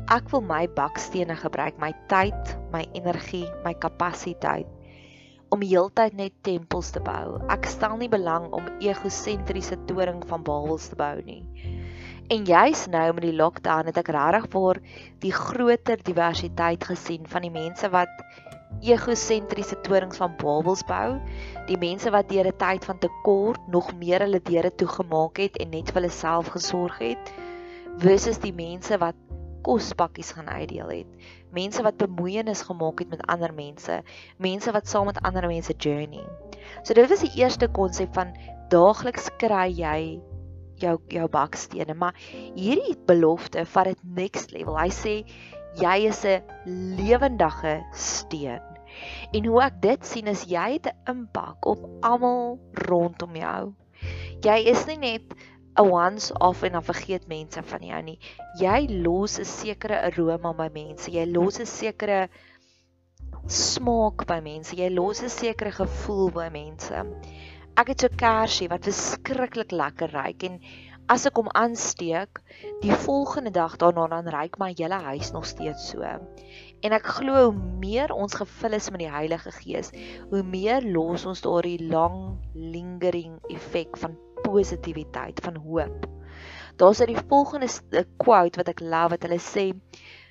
ek 0.09 0.29
wil 0.31 0.41
my 0.41 0.67
bakstene 0.67 1.35
gebruik, 1.35 1.77
my 1.77 1.93
tyd, 2.09 2.57
my 2.71 2.87
energie, 2.93 3.45
my 3.63 3.73
kapasiteit 3.73 4.67
om 5.49 5.61
heeltyd 5.65 6.13
net 6.13 6.33
tempels 6.45 6.91
te 6.93 7.01
bou. 7.01 7.39
Ek 7.49 7.65
stel 7.65 7.97
nie 7.97 8.09
belang 8.09 8.51
om 8.53 8.67
egosentriese 8.85 9.77
toring 9.89 10.21
van 10.29 10.43
Babels 10.45 10.89
te 10.91 10.97
bou 10.99 11.15
nie. 11.25 11.41
En 12.29 12.45
juis 12.45 12.85
nou 12.87 13.13
met 13.13 13.23
die 13.25 13.33
lockdown 13.33 13.87
het 13.89 13.97
ek 13.97 14.11
regtig 14.13 14.43
vir 14.53 14.77
die 15.23 15.31
groter 15.33 15.97
diversiteit 16.05 16.83
gesien 16.85 17.25
van 17.31 17.41
die 17.41 17.49
mense 17.49 17.89
wat 17.89 18.21
egosentriese 18.85 19.79
torings 19.87 20.21
van 20.21 20.35
Babels 20.37 20.83
bou, 20.85 21.17
die 21.65 21.79
mense 21.81 22.13
wat 22.13 22.29
deur 22.29 22.51
'n 22.51 22.61
tyd 22.61 22.85
van 22.85 23.01
tekort 23.01 23.65
nog 23.67 23.89
meer 23.97 24.21
hulle 24.27 24.43
deure 24.51 24.69
toegemaak 24.69 25.41
het 25.41 25.57
en 25.57 25.73
net 25.73 25.89
vir 25.89 26.01
hulle 26.01 26.13
self 26.13 26.53
gesorg 26.53 27.01
het, 27.01 27.33
versus 27.97 28.37
die 28.37 28.53
mense 28.53 28.97
wat 29.01 29.17
kospakkies 29.65 30.31
gaan 30.37 30.53
uitdeel 30.53 30.89
het. 30.89 31.09
Mense 31.51 31.81
wat 31.81 31.97
bemoeienis 31.97 32.61
gemaak 32.61 32.99
het 32.99 33.09
met 33.09 33.25
ander 33.25 33.53
mense, 33.53 34.03
mense 34.37 34.71
wat 34.71 34.87
saam 34.87 35.05
met 35.05 35.21
ander 35.25 35.47
mense 35.47 35.73
journey. 35.77 36.25
So 36.83 36.93
dit 36.93 37.09
was 37.09 37.25
die 37.25 37.41
eerste 37.41 37.67
konsep 37.67 38.13
van 38.13 38.37
daagliks 38.69 39.29
kry 39.37 39.73
jy 39.73 40.21
jou 40.81 40.97
jou 41.07 41.27
bakstene, 41.31 41.93
maar 41.93 42.17
hierdie 42.55 42.97
belofte 43.07 43.65
vat 43.65 43.91
dit 43.91 44.03
next 44.03 44.51
level. 44.55 44.77
Hy 44.79 44.89
sê 44.89 45.15
jy 45.79 45.97
is 46.07 46.25
'n 46.25 46.41
lewendige 46.97 47.83
steen. 47.93 48.61
En 49.33 49.45
hoe 49.45 49.61
ek 49.63 49.81
dit 49.81 50.05
sien 50.05 50.27
is 50.27 50.45
jy 50.49 50.71
het 50.77 50.87
'n 50.87 51.11
impak 51.11 51.65
op 51.65 51.85
almal 52.01 52.59
rondom 52.73 53.35
jou. 53.35 53.73
Jy 54.41 54.57
is 54.71 54.85
nie 54.87 54.97
net 54.97 55.35
'n 55.77 55.91
once 55.91 56.33
off 56.39 56.63
en 56.63 56.71
dan 56.71 56.83
vergeet 56.83 57.27
mense 57.27 57.63
van 57.63 57.81
jou 57.81 58.01
nie. 58.01 58.19
Jy 58.59 58.87
los 59.03 59.39
'n 59.39 59.45
sekere 59.45 60.01
aroma 60.01 60.53
by 60.53 60.69
mense. 60.73 61.11
Jy 61.11 61.25
los 61.25 61.59
'n 61.59 61.65
sekere 61.65 62.29
smaak 63.47 64.25
by 64.27 64.39
mense. 64.41 64.75
Jy 64.75 64.89
los 64.89 65.21
'n 65.23 65.29
sekere 65.29 65.71
gevoel 65.71 66.31
by 66.31 66.49
mense 66.51 67.05
ek 67.77 67.93
het 67.93 68.05
so 68.05 68.15
kersie 68.21 68.69
wat 68.71 68.87
verskriklik 68.87 69.71
lekker 69.71 70.11
ruik 70.11 70.43
en 70.47 70.59
as 71.09 71.25
ek 71.25 71.39
hom 71.41 71.49
aansteek, 71.57 72.41
die 72.83 72.93
volgende 73.05 73.49
dag 73.51 73.77
daarna 73.81 74.05
dan 74.11 74.29
ruik 74.29 74.59
my 74.61 74.69
hele 74.77 74.99
huis 75.09 75.31
nog 75.33 75.47
steeds 75.49 75.87
so. 75.89 76.05
En 76.85 76.95
ek 76.95 77.09
glo 77.17 77.49
hoe 77.49 77.63
meer 77.81 78.13
ons 78.13 78.37
gevul 78.37 78.77
is 78.77 78.91
met 78.93 79.01
die 79.03 79.09
Heilige 79.09 79.51
Gees, 79.57 79.89
hoe 80.29 80.43
meer 80.45 80.85
los 80.85 81.25
ons 81.25 81.41
daardie 81.41 81.81
lang 81.89 82.37
lingering 82.53 83.39
effek 83.49 83.97
van 83.97 84.17
positiwiteit, 84.45 85.41
van 85.43 85.57
hoop. 85.65 86.05
Daar's 86.77 87.01
'n 87.01 87.11
die 87.13 87.25
volgende 87.27 87.67
quote 88.17 88.61
wat 88.61 88.69
ek 88.69 88.79
love 88.79 89.17
wat 89.17 89.23
hulle 89.23 89.41
sê 89.41 89.73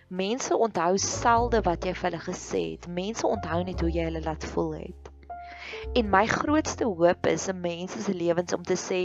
Mense 0.09 0.57
onthou 0.57 0.97
selde 0.97 1.61
wat 1.67 1.85
jy 1.85 1.93
vir 1.93 2.11
hulle 2.11 2.21
gesê 2.25 2.61
het. 2.73 2.87
Mense 2.89 3.27
onthou 3.27 3.59
net 3.65 3.81
hoe 3.85 3.91
jy 3.93 4.07
hulle 4.07 4.23
laat 4.25 4.45
voel 4.55 4.73
het. 4.73 5.08
En 5.97 6.11
my 6.11 6.27
grootste 6.27 6.85
hoop 6.85 7.27
is 7.27 7.49
in 7.49 7.61
mense 7.61 8.03
se 8.03 8.15
lewens 8.15 8.53
om 8.53 8.63
te 8.63 8.77
sê 8.77 9.01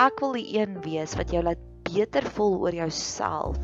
ek 0.00 0.20
wil 0.20 0.36
die 0.36 0.58
een 0.58 0.76
wees 0.84 1.16
wat 1.16 1.32
jou 1.32 1.42
laat 1.42 1.62
beter 1.88 2.26
voel 2.36 2.58
oor 2.66 2.76
jouself 2.76 3.56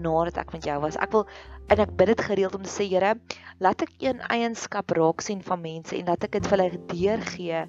nadat 0.00 0.40
ek 0.42 0.52
met 0.56 0.66
jou 0.66 0.78
was. 0.82 0.98
Ek 0.98 1.14
wil 1.14 1.26
en 1.70 1.82
ek 1.84 1.94
bid 1.96 2.10
dit 2.10 2.24
gereeld 2.26 2.56
om 2.58 2.66
te 2.66 2.72
sê 2.72 2.88
Here, 2.90 3.14
laat 3.62 3.84
ek 3.86 3.94
een 4.02 4.22
eienskap 4.26 4.90
raak 4.96 5.22
sien 5.22 5.42
van 5.46 5.62
mense 5.62 5.94
en 5.96 6.10
laat 6.10 6.26
ek 6.26 6.38
dit 6.38 6.50
vir 6.50 6.58
hulle 6.58 6.84
deurgee 6.90 7.66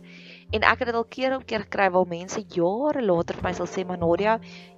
En 0.51 0.65
ek 0.67 0.81
het 0.83 0.89
dit 0.89 0.97
al 0.99 1.05
keer 1.07 1.33
op 1.37 1.43
keer 1.47 1.61
gekry 1.63 1.85
waar 1.95 2.07
mense 2.11 2.41
jare 2.51 3.01
later 3.05 3.37
vir 3.37 3.45
my 3.45 3.51
sal 3.55 3.69
sê, 3.71 3.85
"Maar 3.87 3.99
Nadia, 4.01 4.33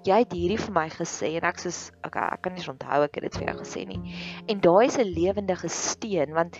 jy 0.06 0.18
het 0.22 0.34
hierdie 0.34 0.60
vir 0.60 0.74
my 0.74 0.88
gesê." 0.90 1.30
En 1.38 1.48
ek 1.50 1.58
sê, 1.58 1.92
"Okay, 2.06 2.28
ek 2.34 2.42
kan 2.44 2.54
nie 2.54 2.68
onthou 2.70 3.04
ek 3.04 3.16
het 3.16 3.24
dit 3.24 3.38
vir 3.38 3.48
jou 3.48 3.58
gesê 3.64 3.88
nie." 3.88 4.14
En 4.48 4.60
daai 4.60 4.86
is 4.86 4.98
'n 4.98 5.14
lewendige 5.16 5.70
steen 5.70 6.34
want 6.34 6.60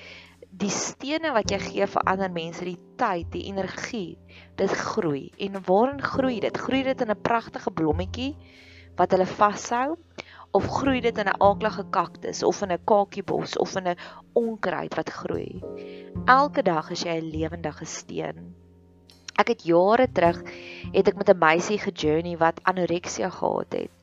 die 0.54 0.70
stene 0.70 1.32
wat 1.34 1.50
jy 1.52 1.58
gee 1.64 1.86
vir 1.90 2.06
ander 2.10 2.32
mense, 2.32 2.66
die 2.66 2.78
tyd, 3.02 3.30
die 3.34 3.48
energie, 3.50 4.18
dit 4.60 4.76
groei. 4.94 5.32
En 5.42 5.58
waarin 5.66 6.02
groei 6.02 6.40
dit? 6.44 6.58
Groei 6.58 6.84
dit 6.84 7.02
in 7.02 7.12
'n 7.12 7.22
pragtige 7.22 7.72
blommetjie 7.72 8.36
wat 8.96 9.12
hulle 9.12 9.26
vashou 9.26 9.98
of 10.54 10.68
groei 10.68 11.02
dit 11.02 11.18
in 11.18 11.28
'n 11.28 11.42
aaklige 11.42 11.86
kaktus 11.90 12.44
of 12.44 12.62
in 12.62 12.72
'n 12.72 12.86
kakiebos 12.86 13.58
of 13.58 13.76
in 13.76 13.88
'n 13.88 13.98
onkruid 14.34 14.96
wat 14.96 15.10
groei? 15.10 15.64
Elke 16.26 16.62
dag 16.62 16.92
is 16.92 17.04
jy 17.04 17.18
'n 17.18 17.32
lewendige 17.32 17.86
steen. 17.86 18.54
Ek 19.36 19.48
het 19.48 19.64
jare 19.66 20.08
terug 20.12 20.44
het 20.94 21.08
ek 21.08 21.16
met 21.16 21.30
'n 21.30 21.38
meisie 21.38 21.80
gejourney 21.80 22.38
wat 22.38 22.62
anoreksia 22.64 23.30
gehad 23.30 23.74
het. 23.74 24.03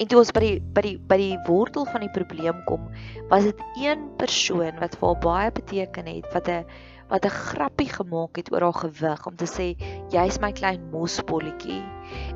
En 0.00 0.08
toe 0.08 0.18
ons 0.18 0.32
by 0.34 0.40
die 0.40 0.56
by 0.60 0.82
die 0.86 0.96
by 1.10 1.18
die 1.20 1.36
wortel 1.46 1.84
van 1.90 2.02
die 2.04 2.12
probleem 2.14 2.64
kom, 2.68 2.88
was 3.30 3.44
dit 3.44 3.60
een 3.82 4.08
persoon 4.18 4.80
wat 4.80 4.96
vir 4.98 5.08
haar 5.08 5.22
baie 5.26 5.52
beteken 5.58 6.08
het, 6.10 6.26
wat 6.34 6.48
'n 6.48 6.64
wat 7.12 7.26
'n 7.26 7.38
grappie 7.52 7.88
gemaak 7.92 8.36
het 8.36 8.52
oor 8.52 8.62
haar 8.62 8.80
gewig 8.84 9.26
om 9.26 9.36
te 9.36 9.46
sê 9.46 9.76
jy's 10.10 10.40
my 10.40 10.52
klein 10.52 10.90
mosbolletjie 10.90 11.82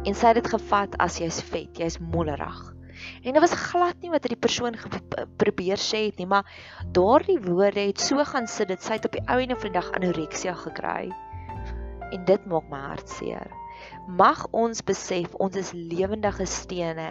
en 0.05 0.15
sy 0.15 0.27
het 0.27 0.43
dit 0.43 0.49
gevat 0.53 0.97
as 1.01 1.19
jy's 1.19 1.41
vet, 1.41 1.79
jy's 1.79 1.99
mollerig. 1.99 2.77
En 3.25 3.33
dit 3.33 3.41
was 3.41 3.53
glad 3.53 3.97
nie 4.01 4.11
wat 4.11 4.25
hierdie 4.25 4.41
persoon 4.41 4.77
probeer 5.37 5.81
sê 5.81 6.07
het 6.07 6.19
nie, 6.19 6.27
maar 6.27 6.45
daardie 6.93 7.39
woorde 7.41 7.81
het 7.81 8.01
so 8.01 8.25
gaan 8.25 8.47
sit 8.47 8.69
dit 8.69 8.83
sy 8.83 8.93
het 8.99 9.05
op 9.05 9.13
die 9.13 9.25
ou 9.29 9.41
en 9.41 9.53
op 9.53 9.63
die 9.63 9.73
dag 9.73 9.91
anoreksia 9.93 10.55
gekry 10.55 11.13
en 12.13 12.25
dit 12.25 12.47
maak 12.47 12.69
my 12.71 12.79
hart 12.79 13.09
seer. 13.09 13.51
Mag 14.06 14.47
ons 14.50 14.83
besef 14.87 15.35
ons 15.35 15.56
is 15.56 15.73
lewendige 15.73 16.47
stene 16.47 17.09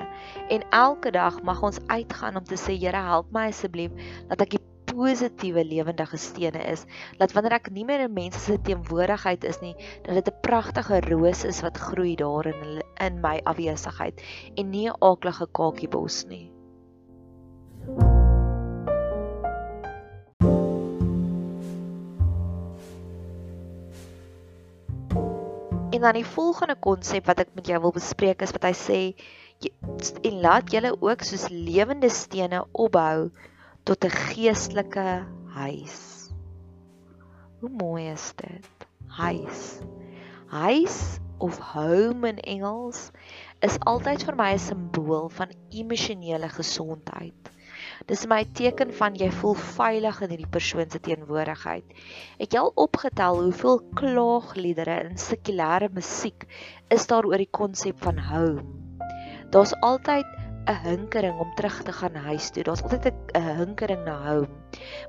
en 0.50 0.64
elke 0.70 1.12
dag 1.12 1.42
mag 1.44 1.62
ons 1.64 1.82
uitgaan 1.88 2.38
om 2.40 2.46
te 2.46 2.60
sê 2.60 2.78
Here 2.80 3.04
help 3.10 3.32
my 3.36 3.50
asseblief 3.52 3.92
dat 4.30 4.42
ek 4.42 4.58
die 4.58 4.64
positiewe 4.96 5.66
lewendige 5.68 6.18
stene 6.18 6.64
is. 6.72 6.86
Dat 7.20 7.36
wanneer 7.36 7.58
ek 7.60 7.72
nie 7.76 7.86
meer 7.88 8.06
in 8.08 8.16
mense 8.16 8.40
se 8.40 8.58
teenwoordigheid 8.68 9.44
is 9.44 9.60
nie, 9.64 9.76
dat 10.08 10.16
dit 10.16 10.32
'n 10.32 10.42
pragtige 10.42 11.02
roos 11.10 11.44
is 11.44 11.62
wat 11.62 11.78
groei 11.78 12.16
daar 12.16 12.48
in 12.48 12.82
in 13.02 13.22
my 13.22 13.40
afwesigheid 13.44 14.22
en 14.56 14.70
nie 14.70 14.90
'n 14.90 15.00
aaklige 15.00 15.48
kakiebos 15.52 16.26
nie. 16.28 16.52
En 25.96 26.02
dan 26.02 26.18
die 26.18 26.28
volgende 26.28 26.76
konsep 26.76 27.30
wat 27.30 27.40
ek 27.46 27.54
met 27.56 27.70
jou 27.72 27.78
wil 27.86 27.94
bespreek 27.96 28.42
is 28.44 28.52
wat 28.52 28.66
hy 28.68 28.74
sê 28.76 29.02
en 30.28 30.40
laat 30.44 30.74
julle 30.74 30.92
ook 31.00 31.22
soos 31.24 31.46
lewende 31.48 32.10
stene 32.12 32.60
opbou 32.86 33.30
tot 33.88 34.04
'n 34.04 34.12
geestelike 34.12 35.06
huis. 35.56 36.00
Hoe 37.62 37.72
mooi 37.72 38.10
is 38.12 38.26
dit? 38.36 38.68
Huis. 39.08 39.62
Huis 40.52 40.98
of 41.40 41.58
home 41.72 42.28
in 42.28 42.44
Engels 42.44 43.12
is 43.64 43.80
altyd 43.80 44.28
vir 44.28 44.36
my 44.36 44.52
'n 44.52 44.60
simbool 44.60 45.30
van 45.30 45.56
emosionele 45.72 46.50
gesondheid. 46.50 47.52
Dis 48.10 48.26
my 48.28 48.44
teken 48.58 48.92
van 48.94 49.16
jy 49.16 49.30
voel 49.40 49.56
veilig 49.56 50.22
in 50.26 50.34
hierdie 50.34 50.52
persoon 50.52 50.90
se 50.92 51.00
teenwoordigheid. 51.00 51.94
Het 52.42 52.56
jy 52.56 52.64
al 52.64 52.74
opgetel 52.86 53.40
hoeveel 53.44 53.80
klaagliedere 54.02 54.98
in 55.06 55.22
sekulêre 55.22 55.90
musiek 55.96 56.48
is 56.94 57.08
daar 57.08 57.26
oor 57.26 57.42
die 57.42 57.52
konsep 57.60 58.02
van 58.04 58.20
home? 58.32 58.66
Daar's 59.56 59.74
altyd 59.82 60.28
'n 60.68 60.82
hinkering 60.84 61.40
om 61.40 61.56
terug 61.56 61.84
te 61.84 61.92
gaan 61.92 62.16
huis 62.16 62.50
toe. 62.50 62.64
Daar's 62.64 62.84
altyd 62.84 63.14
'n 63.34 63.56
hinkering 63.62 64.04
na 64.06 64.18
home. 64.28 64.50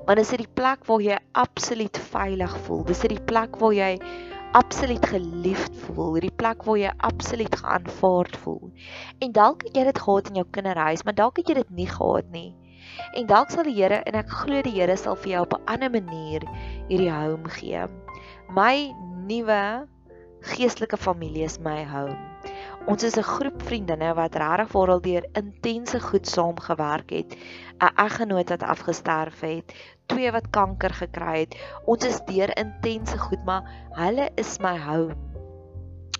Maar 0.05 0.15
dis 0.15 0.29
dit 0.29 0.45
die 0.45 0.53
plek 0.53 0.85
waar 0.85 1.01
jy 1.01 1.17
absoluut 1.31 1.97
veilig 1.97 2.57
voel. 2.57 2.83
Dis 2.83 2.99
dit 2.99 3.09
die 3.09 3.25
plek 3.25 3.55
waar 3.55 3.73
jy 3.73 3.99
absoluut 4.51 5.05
geliefd 5.05 5.75
voel, 5.75 6.13
hierdie 6.13 6.35
plek 6.35 6.63
waar 6.63 6.77
jy 6.77 6.91
absoluut 6.97 7.55
geaanvaard 7.55 8.37
voel. 8.37 8.71
En 9.19 9.31
dalk 9.31 9.63
het 9.67 9.75
jy 9.75 9.83
dit 9.83 9.99
gehad 9.99 10.29
in 10.29 10.39
jou 10.41 10.45
kinderhuis, 10.51 11.03
maar 11.03 11.15
dalk 11.15 11.37
het 11.37 11.51
jy 11.51 11.57
dit 11.59 11.69
nie 11.69 11.89
gehad 11.89 12.31
nie. 12.31 12.55
En 13.13 13.27
dalk 13.27 13.51
sal 13.51 13.63
die 13.63 13.75
Here 13.77 14.01
en 14.05 14.15
ek 14.15 14.29
glo 14.29 14.61
die 14.61 14.75
Here 14.77 14.97
sal 14.97 15.15
vir 15.15 15.31
jou 15.31 15.41
op 15.41 15.53
'n 15.57 15.65
ander 15.73 15.91
manier 15.91 16.43
hierdie 16.89 17.11
home 17.11 17.49
gee. 17.49 17.87
My 18.49 18.93
nuwe 19.27 19.87
geestelike 20.41 20.97
familie 20.97 21.43
is 21.43 21.59
my 21.59 21.83
home. 21.83 22.17
Ons 22.87 23.03
is 23.03 23.17
'n 23.17 23.23
groep 23.23 23.61
vriendinne 23.69 24.13
wat 24.15 24.35
regtig 24.35 24.69
vooral 24.71 25.01
deur 25.01 25.25
intense 25.33 25.99
goed 25.99 26.27
saamgewerk 26.27 27.09
het. 27.09 27.37
'n 27.81 27.93
Eggenoot 28.05 28.49
wat 28.49 28.63
afgesterf 28.63 29.39
het, 29.41 29.73
twee 30.05 30.31
wat 30.31 30.49
kanker 30.49 30.93
gekry 30.93 31.39
het. 31.39 31.55
Ons 31.85 32.05
is 32.05 32.21
deur 32.25 32.57
intense 32.57 33.17
goed, 33.17 33.43
maar 33.45 33.63
hulle 33.91 34.29
is 34.35 34.59
my 34.59 34.77
home. 34.79 35.26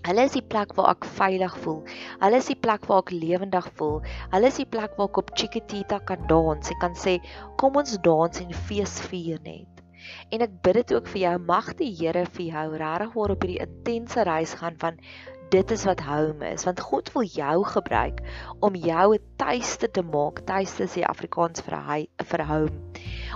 Hulle 0.08 0.24
is 0.24 0.38
die 0.38 0.46
plek 0.54 0.70
waar 0.78 0.94
ek 0.94 1.06
veilig 1.18 1.56
voel. 1.66 1.82
Hulle 2.22 2.38
is 2.40 2.48
die 2.48 2.56
plek 2.56 2.86
waar 2.88 3.02
ek 3.04 3.12
lewendig 3.12 3.66
voel. 3.76 3.98
Hulle 4.32 4.48
is 4.48 4.60
die 4.62 4.68
plek 4.76 4.94
waar 4.96 5.10
ek 5.10 5.18
op 5.20 5.34
Chiquitita 5.36 6.00
kan 6.08 6.22
dans 6.30 6.72
en 6.72 6.80
kan 6.80 6.96
sê, 6.96 7.18
"Kom 7.60 7.76
ons 7.76 7.98
dans 8.06 8.40
en 8.42 8.54
fees 8.54 9.02
vier 9.12 9.42
net." 9.44 9.84
En 10.32 10.42
ek 10.42 10.62
bid 10.64 10.76
dit 10.80 10.94
ook 10.94 11.08
vir 11.08 11.22
jou, 11.22 11.38
mag 11.40 11.74
die 11.76 11.92
Here 11.92 12.26
vir 12.26 12.46
jou 12.46 12.78
regtig 12.78 13.14
waar 13.14 13.32
op 13.32 13.42
hierdie 13.42 13.66
intense 13.66 14.24
reis 14.24 14.54
gaan 14.54 14.78
van 14.80 15.02
dit 15.50 15.72
is 15.72 15.84
wat 15.88 16.04
home 16.04 16.48
is, 16.54 16.66
want 16.68 16.80
God 16.84 17.12
wil 17.14 17.24
jou 17.24 17.64
gebruik 17.64 18.20
om 18.60 18.76
jou 18.76 19.16
'n 19.16 19.24
tuiste 19.38 19.92
te 19.92 20.02
maak. 20.02 20.46
Tuiste 20.46 20.84
is 20.84 20.94
die 20.94 21.06
Afrikaans 21.06 21.62
vir 21.62 21.76
'n 21.76 22.08
vir 22.24 22.46
home. 22.46 22.80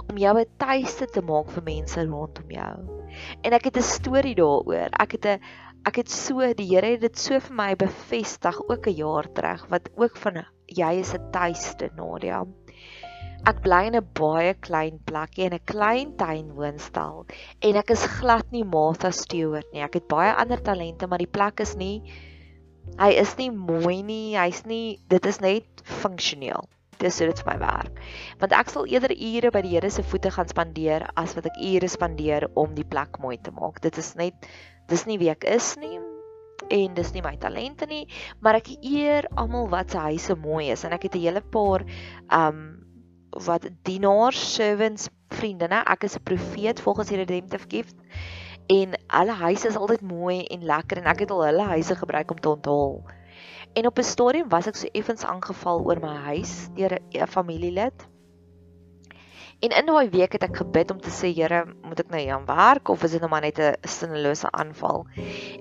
Om 0.09 0.17
jou 0.17 0.39
'n 0.39 0.45
tuiste 0.57 1.07
te 1.07 1.21
maak 1.21 1.49
vir 1.49 1.63
mense 1.63 2.05
rondom 2.05 2.49
jou. 2.51 2.75
En 3.43 3.53
ek 3.53 3.63
het 3.63 3.77
'n 3.77 3.81
storie 3.81 4.35
daaroor. 4.35 4.89
Ek 4.99 5.11
het 5.11 5.25
'n 5.25 5.39
ek 5.89 5.97
het 6.03 6.11
so 6.13 6.45
die 6.57 6.67
Here 6.69 6.93
het 6.93 7.01
dit 7.01 7.17
so 7.17 7.39
vir 7.41 7.55
my 7.57 7.69
bevestig 7.75 8.57
ook 8.69 8.87
'n 8.87 8.97
jaar 8.97 9.27
terug 9.33 9.65
wat 9.69 9.89
ook 9.95 10.17
van 10.23 10.43
jy 10.67 10.91
is 10.99 11.13
'n 11.13 11.31
tuiste 11.31 11.89
Nadia. 11.95 12.45
Ek 13.49 13.61
bly 13.61 13.87
in 13.89 13.95
'n 13.95 14.09
baie 14.13 14.53
klein 14.53 14.99
plekkie 15.05 15.45
in 15.45 15.53
'n 15.53 15.65
klein 15.65 16.15
tuin 16.17 16.53
woonstel 16.53 17.25
en 17.61 17.75
ek 17.75 17.89
is 17.89 18.05
glad 18.19 18.51
nie 18.51 18.63
Martha 18.63 19.11
Stewart 19.11 19.65
nie. 19.73 19.81
Ek 19.81 19.93
het 19.93 20.07
baie 20.07 20.33
ander 20.33 20.61
talente, 20.61 21.07
maar 21.07 21.17
die 21.17 21.35
plek 21.37 21.59
is 21.59 21.75
nie 21.75 22.03
hy 22.99 23.11
is 23.11 23.37
nie 23.37 23.51
mooi 23.51 24.03
nie. 24.03 24.37
Hy's 24.37 24.65
nie 24.65 24.99
dit 25.09 25.25
is 25.25 25.39
net 25.39 25.65
funksioneel. 25.83 26.69
Dis 27.01 27.17
dit 27.17 27.41
vir 27.41 27.49
my 27.49 27.57
werk. 27.61 27.99
Want 28.41 28.53
ek 28.53 28.69
sal 28.69 28.85
eerder 28.89 29.13
ure 29.15 29.51
by 29.51 29.61
die 29.65 29.73
Here 29.73 29.89
se 29.89 30.03
voete 30.05 30.31
gaan 30.31 30.49
spandeer 30.51 31.07
as 31.17 31.33
wat 31.37 31.49
ek 31.49 31.57
ure 31.57 31.89
spandeer 31.89 32.47
om 32.55 32.75
die 32.77 32.85
plek 32.85 33.17
mooi 33.23 33.37
te 33.41 33.53
maak. 33.55 33.81
Dit 33.81 33.97
is 33.97 34.13
net 34.19 34.47
dis 34.91 35.07
nie 35.09 35.17
wie 35.21 35.31
ek 35.33 35.47
is 35.49 35.75
nie 35.81 35.97
en 36.71 36.93
dis 36.93 37.09
nie 37.15 37.23
my 37.25 37.33
talente 37.41 37.87
nie, 37.89 38.05
maar 38.39 38.59
ek 38.59 38.69
eer 38.85 39.25
almal 39.39 39.67
wat 39.71 39.91
se 39.91 40.03
huise 40.05 40.35
mooi 40.37 40.69
is 40.71 40.85
en 40.85 40.93
ek 40.93 41.09
het 41.09 41.15
'n 41.15 41.25
hele 41.25 41.41
paar 41.41 41.83
um 42.29 42.61
wat 43.31 43.65
dienaars, 43.83 44.39
servants, 44.55 45.09
vriendinne. 45.31 45.83
Ek 45.87 46.03
is 46.03 46.17
'n 46.17 46.23
profeet 46.23 46.79
volgens 46.79 47.09
die 47.09 47.17
redemptive 47.17 47.65
gift 47.67 47.95
en 48.67 48.95
alle 49.07 49.31
huise 49.31 49.67
is 49.67 49.75
altyd 49.75 50.01
mooi 50.01 50.43
en 50.43 50.63
lekker 50.63 50.97
en 50.97 51.05
ek 51.05 51.19
het 51.19 51.31
al 51.31 51.45
hulle 51.45 51.63
huise 51.75 51.95
gebruik 51.95 52.31
om 52.31 52.39
te 52.39 52.49
onthaal. 52.49 53.03
En 53.73 53.87
op 53.87 53.97
'n 53.97 54.03
stadium 54.03 54.49
was 54.49 54.67
ek 54.67 54.75
so 54.75 54.87
effens 54.91 55.23
aangeval 55.23 55.83
oor 55.85 55.99
my 55.99 56.15
huis 56.29 56.69
deur 56.75 56.99
'n 57.13 57.27
familielid 57.27 58.11
En 59.61 59.69
in 59.77 59.85
daai 59.85 60.09
week 60.09 60.33
het 60.33 60.43
ek 60.47 60.55
gebid 60.57 60.89
om 60.89 60.97
te 60.97 61.11
sê 61.13 61.29
Here, 61.37 61.59
moet 61.85 61.99
ek 62.01 62.07
nou 62.09 62.17
hier 62.17 62.33
aan 62.33 62.47
werk 62.47 62.89
of 62.89 63.03
is 63.05 63.11
dit 63.13 63.21
nou 63.21 63.29
maar 63.29 63.43
net 63.45 63.59
'n 63.61 63.75
sinnelose 63.85 64.49
aanval? 64.57 65.05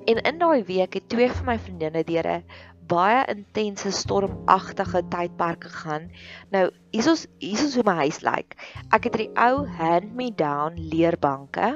En 0.08 0.16
in 0.30 0.38
daai 0.40 0.64
week 0.64 0.96
het 0.96 1.08
twee 1.12 1.28
van 1.28 1.44
my 1.44 1.58
vriendinne 1.58 2.00
deur 2.08 2.26
'n 2.26 2.44
baie 2.90 3.22
intense 3.30 3.92
stormagtige 3.94 5.02
tydperk 5.12 5.64
gegaan. 5.68 6.08
Nou, 6.50 6.66
hier 6.90 7.10
is 7.12 7.26
hier 7.38 7.62
is 7.62 7.76
hoe 7.78 7.84
my 7.86 7.94
huis 8.02 8.20
lyk. 8.26 8.56
Ek 8.90 9.06
het 9.06 9.14
hierdie 9.14 9.32
ou 9.38 9.66
hand-me-down 9.78 10.78
leerbanke 10.90 11.68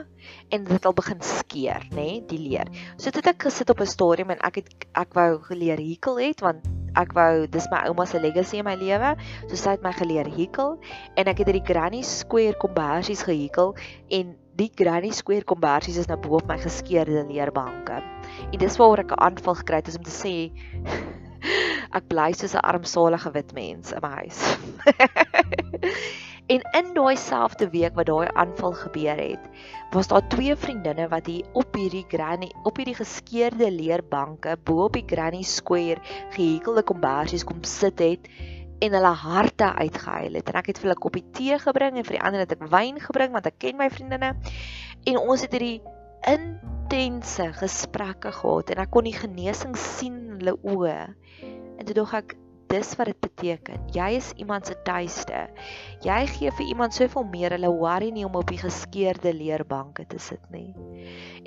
en 0.50 0.64
dit 0.64 0.73
het 0.73 0.87
al 0.88 0.97
begin 0.97 1.21
skeer, 1.23 1.85
nê, 1.92 1.97
nee, 1.97 2.23
die 2.30 2.40
leer. 2.40 2.71
So 2.97 3.11
dit 3.11 3.21
het 3.23 3.35
ek 3.35 3.47
gesit 3.47 3.71
op 3.71 3.80
'n 3.80 3.87
stadium 3.87 4.30
en 4.35 4.40
ek 4.42 4.62
het 4.62 4.88
ek 4.94 5.14
wou 5.14 5.38
geleer 5.50 5.78
hekel 5.78 6.18
het 6.18 6.40
want 6.40 6.66
ek 6.97 7.12
wou 7.14 7.47
dis 7.47 7.66
my 7.71 7.85
ouma 7.88 8.06
se 8.06 8.21
legacy 8.21 8.59
in 8.59 8.64
my 8.64 8.75
lewe. 8.75 9.14
So 9.49 9.56
sy 9.56 9.76
het 9.76 9.83
my 9.83 9.92
geleer 9.92 10.26
hekel 10.26 10.78
en 11.16 11.26
ek 11.26 11.38
het 11.38 11.47
hierdie 11.47 11.66
granny 11.66 12.02
square 12.02 12.54
kombersies 12.59 13.23
gehekel 13.23 13.75
en 14.11 14.37
die 14.54 14.71
granny 14.75 15.11
square 15.11 15.44
kombersies 15.44 15.99
is 15.99 16.06
nou 16.06 16.18
bo 16.18 16.38
op 16.38 16.47
my 16.47 16.59
geskeurde 16.59 17.26
leerbanke. 17.30 18.13
En 18.50 18.59
dis 18.59 18.76
waaroor 18.76 19.05
ek 19.05 19.12
'n 19.12 19.25
aanval 19.29 19.55
gekry 19.55 19.76
het 19.76 19.97
om 19.97 20.05
te 20.05 20.17
sê 20.23 20.35
ek 21.99 22.09
bly 22.09 22.33
soos 22.33 22.55
'n 22.55 22.67
armsalige 22.67 23.31
wit 23.31 23.53
mens 23.53 23.93
in 23.93 24.03
my 24.03 24.12
huis. 24.23 24.41
En 26.47 26.61
in 26.76 26.91
daai 26.93 27.17
selfde 27.17 27.71
week 27.73 27.95
wat 27.97 28.11
daai 28.11 28.29
aanval 28.37 28.75
gebeur 28.76 29.17
het, 29.17 29.45
was 29.97 30.11
daar 30.12 30.26
twee 30.29 30.57
vriendinne 30.57 31.07
wat 31.09 31.26
hier 31.26 31.47
op 31.57 31.73
hierdie 31.73 32.05
granny 32.09 32.50
op 32.69 32.76
hierdie 32.76 32.99
geskeurde 32.99 33.71
leerbanke 33.73 34.59
bo 34.64 34.85
op 34.85 34.93
die 34.93 35.07
granny 35.09 35.41
square 35.43 35.97
gehekelde 36.37 36.85
kombersies 36.85 37.47
kom 37.49 37.62
sit 37.64 37.99
het 37.99 38.29
en 38.85 38.93
hulle 38.93 39.14
harte 39.23 39.71
uitgehuil 39.73 40.37
het. 40.37 40.53
En 40.53 40.61
ek 40.61 40.69
het 40.69 40.83
vir 40.83 40.91
hulle 40.91 41.00
koppie 41.00 41.25
tee 41.33 41.57
gebring 41.64 41.97
en 41.97 42.05
vir 42.05 42.19
die 42.19 42.25
ander 42.29 42.45
het 42.45 42.53
ek 42.53 42.69
wyn 42.69 43.00
gebring 43.00 43.33
want 43.33 43.49
ek 43.49 43.57
ken 43.64 43.81
my 43.81 43.88
vriendinne. 43.88 44.35
En 45.09 45.21
ons 45.25 45.41
het 45.41 45.57
hierdie 45.57 45.81
intense 46.28 47.50
gesprekke 47.61 48.33
gehad 48.33 48.73
en 48.73 48.81
ek 48.85 48.90
kon 48.95 49.09
die 49.09 49.16
genesing 49.16 49.76
sien 49.76 50.16
in 50.23 50.40
hulle 50.40 50.57
oë. 50.62 50.99
En 51.78 51.87
toe 51.87 51.97
dog 51.97 52.14
ek 52.16 52.37
dis 52.75 52.95
wat 52.99 53.11
dit 53.11 53.21
beteken. 53.23 53.83
Jy 53.95 54.09
is 54.19 54.31
iemand 54.40 54.66
se 54.66 54.75
tuiste. 54.87 55.45
Jy 56.04 56.21
gee 56.33 56.52
vir 56.59 56.66
iemand 56.66 56.97
soveel 56.97 57.26
meer. 57.31 57.54
Hulle 57.54 57.71
worry 57.71 58.11
nie 58.14 58.25
om 58.26 58.38
op 58.38 58.49
die 58.50 58.59
geskeurde 58.59 59.35
leerbanke 59.37 60.07
te 60.11 60.19
sit 60.19 60.43
nie. 60.54 60.73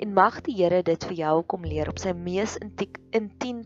En 0.00 0.14
mag 0.16 0.40
die 0.46 0.56
Here 0.58 0.82
dit 0.82 1.08
vir 1.10 1.18
jou 1.24 1.34
kom 1.50 1.66
leer 1.68 1.90
op 1.90 2.00
sy 2.00 2.14
mees 2.16 2.56
intiem 2.62 3.64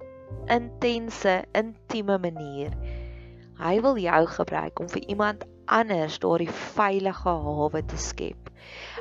intense 0.51 1.35
intieme 1.55 2.19
manier. 2.19 2.75
Hy 3.61 3.77
wil 3.85 3.99
jou 4.01 4.23
gebruik 4.27 4.81
om 4.81 4.89
vir 4.91 5.05
iemand 5.13 5.45
anders 5.71 6.19
daardie 6.23 6.51
veilige 6.51 7.37
hawe 7.47 7.83
te 7.87 7.99
skep. 8.01 8.51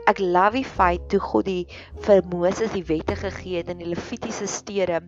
Ek 0.09 0.19
love 0.19 0.57
die 0.57 0.65
feit 0.65 1.03
toe 1.13 1.19
God 1.21 1.45
die 1.45 1.65
vir 2.05 2.23
Moses 2.31 2.73
die 2.73 2.85
wette 2.87 3.15
gegee 3.19 3.61
het 3.61 3.69
in 3.69 3.81
die 3.83 3.89
Levitiese 3.91 4.47
stede 4.49 5.01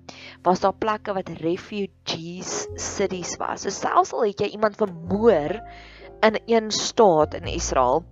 was 0.45 0.62
daar 0.62 0.75
plekke 0.77 1.15
wat 1.17 1.31
refugees 1.41 2.67
cities 2.77 3.38
was. 3.41 3.65
So 3.65 3.73
selfs 3.73 4.13
al 4.13 4.29
het 4.29 4.43
jy 4.45 4.53
iemand 4.53 4.77
vermoor 4.77 5.57
in 6.23 6.39
een 6.45 6.71
staat 6.71 7.33
in 7.33 7.50
Israel, 7.50 8.05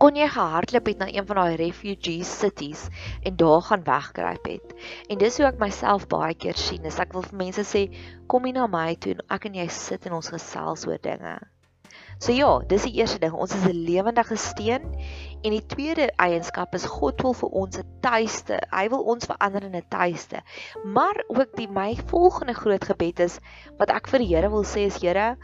kon 0.00 0.16
jy 0.18 0.26
gehardloop 0.28 0.88
het 0.90 0.98
na 1.00 1.06
een 1.12 1.26
van 1.28 1.38
daai 1.38 1.56
refugee 1.60 2.24
cities 2.26 2.88
en 3.22 3.36
daar 3.40 3.62
gaan 3.68 3.84
wegkruip 3.86 4.48
het. 4.50 4.74
En 5.08 5.20
dis 5.20 5.38
hoe 5.38 5.46
ek 5.52 5.60
myself 5.62 6.08
baie 6.10 6.34
keer 6.34 6.58
sien. 6.58 6.84
Is 6.84 6.98
ek 6.98 7.14
wil 7.14 7.24
vir 7.28 7.40
mense 7.44 7.64
sê, 7.68 7.86
kom 8.26 8.48
hier 8.48 8.56
na 8.58 8.66
my 8.66 8.94
toe 8.96 9.14
en 9.14 9.26
ek 9.36 9.48
en 9.48 9.60
jy 9.62 9.68
sit 9.72 10.08
en 10.08 10.18
ons 10.18 10.32
gesels 10.34 10.88
oor 10.88 11.00
dinge. 11.00 11.38
So 12.18 12.32
ja, 12.32 12.58
dis 12.68 12.86
die 12.86 12.94
eerste 13.00 13.18
ding. 13.18 13.32
Ons 13.32 13.54
is 13.54 13.64
'n 13.66 13.84
lewendige 13.86 14.36
steen 14.36 14.82
en 15.42 15.50
die 15.50 15.66
tweede 15.66 16.10
eienskap 16.16 16.74
is 16.74 16.86
God 16.86 17.22
wil 17.22 17.34
vir 17.34 17.50
ons 17.50 17.78
'n 17.78 17.86
tuiste. 18.00 18.60
Hy 18.70 18.88
wil 18.88 19.02
ons 19.02 19.26
verander 19.26 19.64
in 19.64 19.76
'n 19.76 19.88
tuiste. 19.88 20.42
Maar 20.84 21.24
ook 21.28 21.56
die 21.56 21.68
my 21.68 21.96
volgende 22.06 22.54
groot 22.54 22.84
gebed 22.84 23.20
is 23.20 23.38
wat 23.78 23.90
ek 23.90 24.08
vir 24.08 24.18
die 24.18 24.34
Here 24.34 24.50
wil 24.50 24.64
sê 24.64 24.86
is 24.86 25.02
Here, 25.02 25.36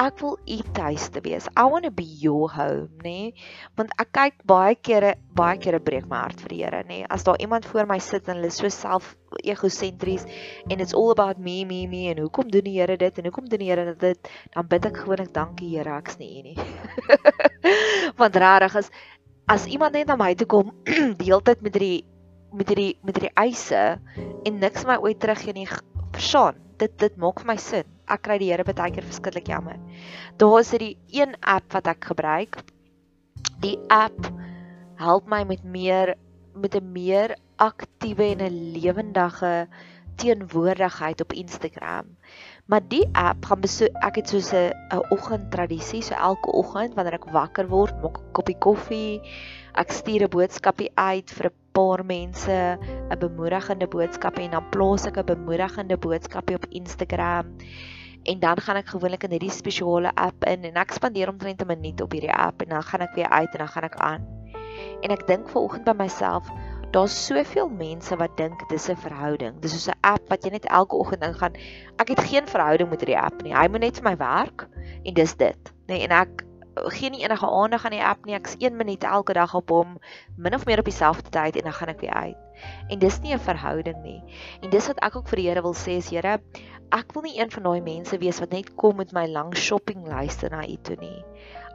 ek 0.00 0.20
wil 0.22 0.38
u 0.48 0.58
tuiste 0.76 1.20
wees. 1.24 1.48
I 1.56 1.64
want 1.68 1.84
to 1.84 1.90
be 1.90 2.04
your 2.04 2.48
home, 2.50 2.88
nê? 3.02 3.32
Nee? 3.32 3.34
Want 3.76 3.92
ek 4.00 4.10
kyk 4.16 4.40
baie 4.48 4.74
kere, 4.76 5.14
baie 5.36 5.58
kere 5.60 5.80
breek 5.82 6.06
my 6.10 6.22
hart 6.24 6.40
vir 6.44 6.52
die 6.54 6.60
Here, 6.62 6.82
nê? 6.86 7.02
Nee? 7.02 7.08
As 7.12 7.24
daar 7.26 7.40
iemand 7.40 7.66
voor 7.68 7.88
my 7.90 7.98
sit 8.02 8.28
en 8.28 8.40
hulle 8.40 8.50
so 8.54 8.70
self 8.72 9.14
egosentries 9.42 10.26
en 10.68 10.80
it's 10.80 10.94
all 10.94 11.10
about 11.12 11.38
me, 11.38 11.64
me, 11.68 11.86
me 11.88 12.08
en 12.12 12.22
hoekom 12.24 12.50
doen 12.52 12.64
die 12.68 12.78
Here 12.80 12.96
dit 12.96 13.18
en 13.18 13.28
hoekom 13.28 13.48
doen 13.48 13.64
die 13.64 13.70
Here 13.70 13.94
dit? 13.94 14.32
Dan 14.54 14.68
bid 14.68 14.88
ek 14.88 15.02
gewoonlik 15.04 15.32
dankie 15.36 15.72
Here, 15.76 15.96
ek's 15.98 16.18
nie 16.20 16.30
u 16.40 16.44
nie. 16.50 16.56
Want 18.20 18.36
rarig 18.36 18.76
is 18.80 18.92
as 19.50 19.66
iemand 19.66 19.98
net 19.98 20.08
na 20.08 20.16
my 20.16 20.32
toe 20.38 20.48
kom 20.48 20.72
die 21.20 21.28
hele 21.28 21.42
tyd 21.44 21.64
met 21.64 21.76
hierdie 21.76 22.04
met 22.52 22.68
hierdie 22.68 22.92
met 23.04 23.16
hierdie 23.18 23.34
eise 23.40 23.82
en 24.46 24.60
niks 24.60 24.86
my 24.88 25.00
ooit 25.00 25.20
terug 25.20 25.40
gee 25.44 25.56
nie, 25.56 25.68
verstaan? 26.12 26.60
Dit 26.80 26.96
dit 27.00 27.18
maak 27.20 27.42
vir 27.42 27.52
my 27.52 27.60
sin 27.60 27.91
ek 28.08 28.22
kry 28.22 28.38
die 28.38 28.50
Here 28.50 28.64
baie 28.64 28.90
keer 28.90 29.06
verskriklik 29.06 29.48
jammer. 29.48 29.78
Daar 30.38 30.60
is 30.60 30.70
hierdie 30.70 30.96
een 31.12 31.36
app 31.40 31.72
wat 31.72 31.86
ek 31.86 32.04
gebruik. 32.04 32.58
Die 33.60 33.78
app 33.88 34.30
help 34.98 35.26
my 35.26 35.44
met 35.44 35.64
meer 35.64 36.16
met 36.54 36.74
'n 36.76 36.92
meer 36.92 37.36
aktiewe 37.56 38.24
en 38.34 38.42
'n 38.42 38.72
lewendige 38.72 39.68
teenwoordigheid 40.16 41.20
op 41.20 41.32
Instagram. 41.32 42.06
Maar 42.66 42.82
die 42.88 43.08
app 43.12 43.44
gaan 43.44 43.60
besoek 43.60 43.96
ek 44.06 44.16
het 44.16 44.28
soos 44.28 44.52
'n 44.52 44.72
'n 44.92 45.06
oggendtradisie, 45.10 46.02
so 46.02 46.14
elke 46.14 46.52
oggend 46.52 46.94
wanneer 46.94 47.14
ek 47.14 47.32
wakker 47.32 47.68
word, 47.68 47.94
maak 48.02 48.18
ek 48.18 48.22
'n 48.22 48.32
koppie 48.32 48.58
koffie. 48.58 49.20
Ek 49.74 49.90
stuur 49.90 50.22
'n 50.22 50.34
boodskapie 50.36 50.90
uit 50.94 51.30
vir 51.30 51.46
'n 51.46 51.61
paar 51.72 52.04
mense 52.04 52.78
'n 53.10 53.18
bemoedigende 53.18 53.86
boodskap 53.86 54.38
en 54.38 54.50
dan 54.50 54.68
plaas 54.70 55.06
ek 55.06 55.18
'n 55.18 55.24
bemoedigende 55.24 55.96
boodskapie 55.96 56.56
op 56.56 56.66
Instagram 56.70 57.56
en 58.22 58.38
dan 58.38 58.56
gaan 58.60 58.76
ek 58.76 58.92
gewoonlik 58.94 59.24
in 59.26 59.34
hierdie 59.34 59.50
spesiale 59.50 60.12
app 60.14 60.44
in 60.46 60.64
en 60.64 60.78
ek 60.78 60.94
spandeer 60.94 61.28
omtrent 61.28 61.62
'n 61.62 61.66
minuut 61.66 62.00
op 62.00 62.12
hierdie 62.12 62.34
app 62.34 62.62
en 62.62 62.68
dan 62.68 62.82
gaan 62.82 63.00
ek 63.00 63.14
weer 63.14 63.28
uit 63.28 63.52
en 63.52 63.58
dan 63.58 63.68
gaan 63.68 63.84
ek 63.84 63.96
aan. 63.96 64.22
En 65.02 65.10
ek 65.10 65.26
dink 65.26 65.48
vanoggend 65.48 65.84
by 65.84 65.94
myself, 65.96 66.46
daar's 66.92 67.26
soveel 67.26 67.68
mense 67.68 68.16
wat 68.16 68.36
dink 68.36 68.68
dis 68.68 68.88
'n 68.88 68.96
verhouding. 68.96 69.60
Dis 69.60 69.72
soos 69.72 69.88
'n 69.88 69.98
app 70.00 70.28
wat 70.28 70.44
jy 70.44 70.50
net 70.50 70.66
elke 70.66 70.96
oggend 70.96 71.24
ingaan. 71.24 71.52
Ek 71.98 72.08
het 72.08 72.20
geen 72.20 72.46
verhouding 72.46 72.90
met 72.90 73.00
hierdie 73.00 73.18
app 73.18 73.42
nie. 73.42 73.54
Hy 73.54 73.68
moet 73.68 73.80
net 73.80 73.96
vir 73.96 74.10
my 74.10 74.16
werk 74.16 74.68
en 75.04 75.14
dis 75.14 75.34
dit. 75.34 75.72
Nee, 75.86 76.02
en 76.02 76.10
ek 76.10 76.44
gee 76.74 77.10
nie 77.10 77.22
enige 77.24 77.46
aandag 77.46 77.84
aan 77.84 77.96
die 77.96 78.04
app 78.04 78.24
nie. 78.24 78.34
Ek's 78.34 78.56
1 78.58 78.76
minuut 78.76 79.04
elke 79.04 79.32
dag 79.32 79.54
op 79.54 79.70
hom, 79.70 79.98
min 80.36 80.54
of 80.54 80.64
meer 80.66 80.78
op 80.78 80.88
dieselfde 80.88 81.30
tyd 81.30 81.56
en 81.56 81.68
dan 81.68 81.72
gaan 81.72 81.92
ek 81.92 82.00
weer 82.00 82.14
uit. 82.14 82.36
En 82.88 82.98
dis 82.98 83.20
nie 83.20 83.34
'n 83.34 83.38
verhouding 83.38 84.02
nie. 84.02 84.22
En 84.62 84.70
dis 84.70 84.86
wat 84.86 84.98
ek 85.02 85.16
ook 85.16 85.28
vir 85.28 85.36
die 85.36 85.48
Here 85.48 85.62
wil 85.62 85.74
sê 85.74 85.96
is 85.98 86.10
Here, 86.10 86.40
ek 86.90 87.12
wil 87.12 87.22
nie 87.22 87.38
een 87.40 87.50
van 87.50 87.62
daai 87.62 87.80
mense 87.80 88.18
wees 88.18 88.40
wat 88.40 88.50
net 88.50 88.74
kom 88.74 88.96
met 88.96 89.12
my 89.12 89.26
lang 89.26 89.56
shoppinglyste 89.56 90.48
na 90.48 90.66
u 90.68 90.76
toe 90.82 90.96
nie. 91.00 91.24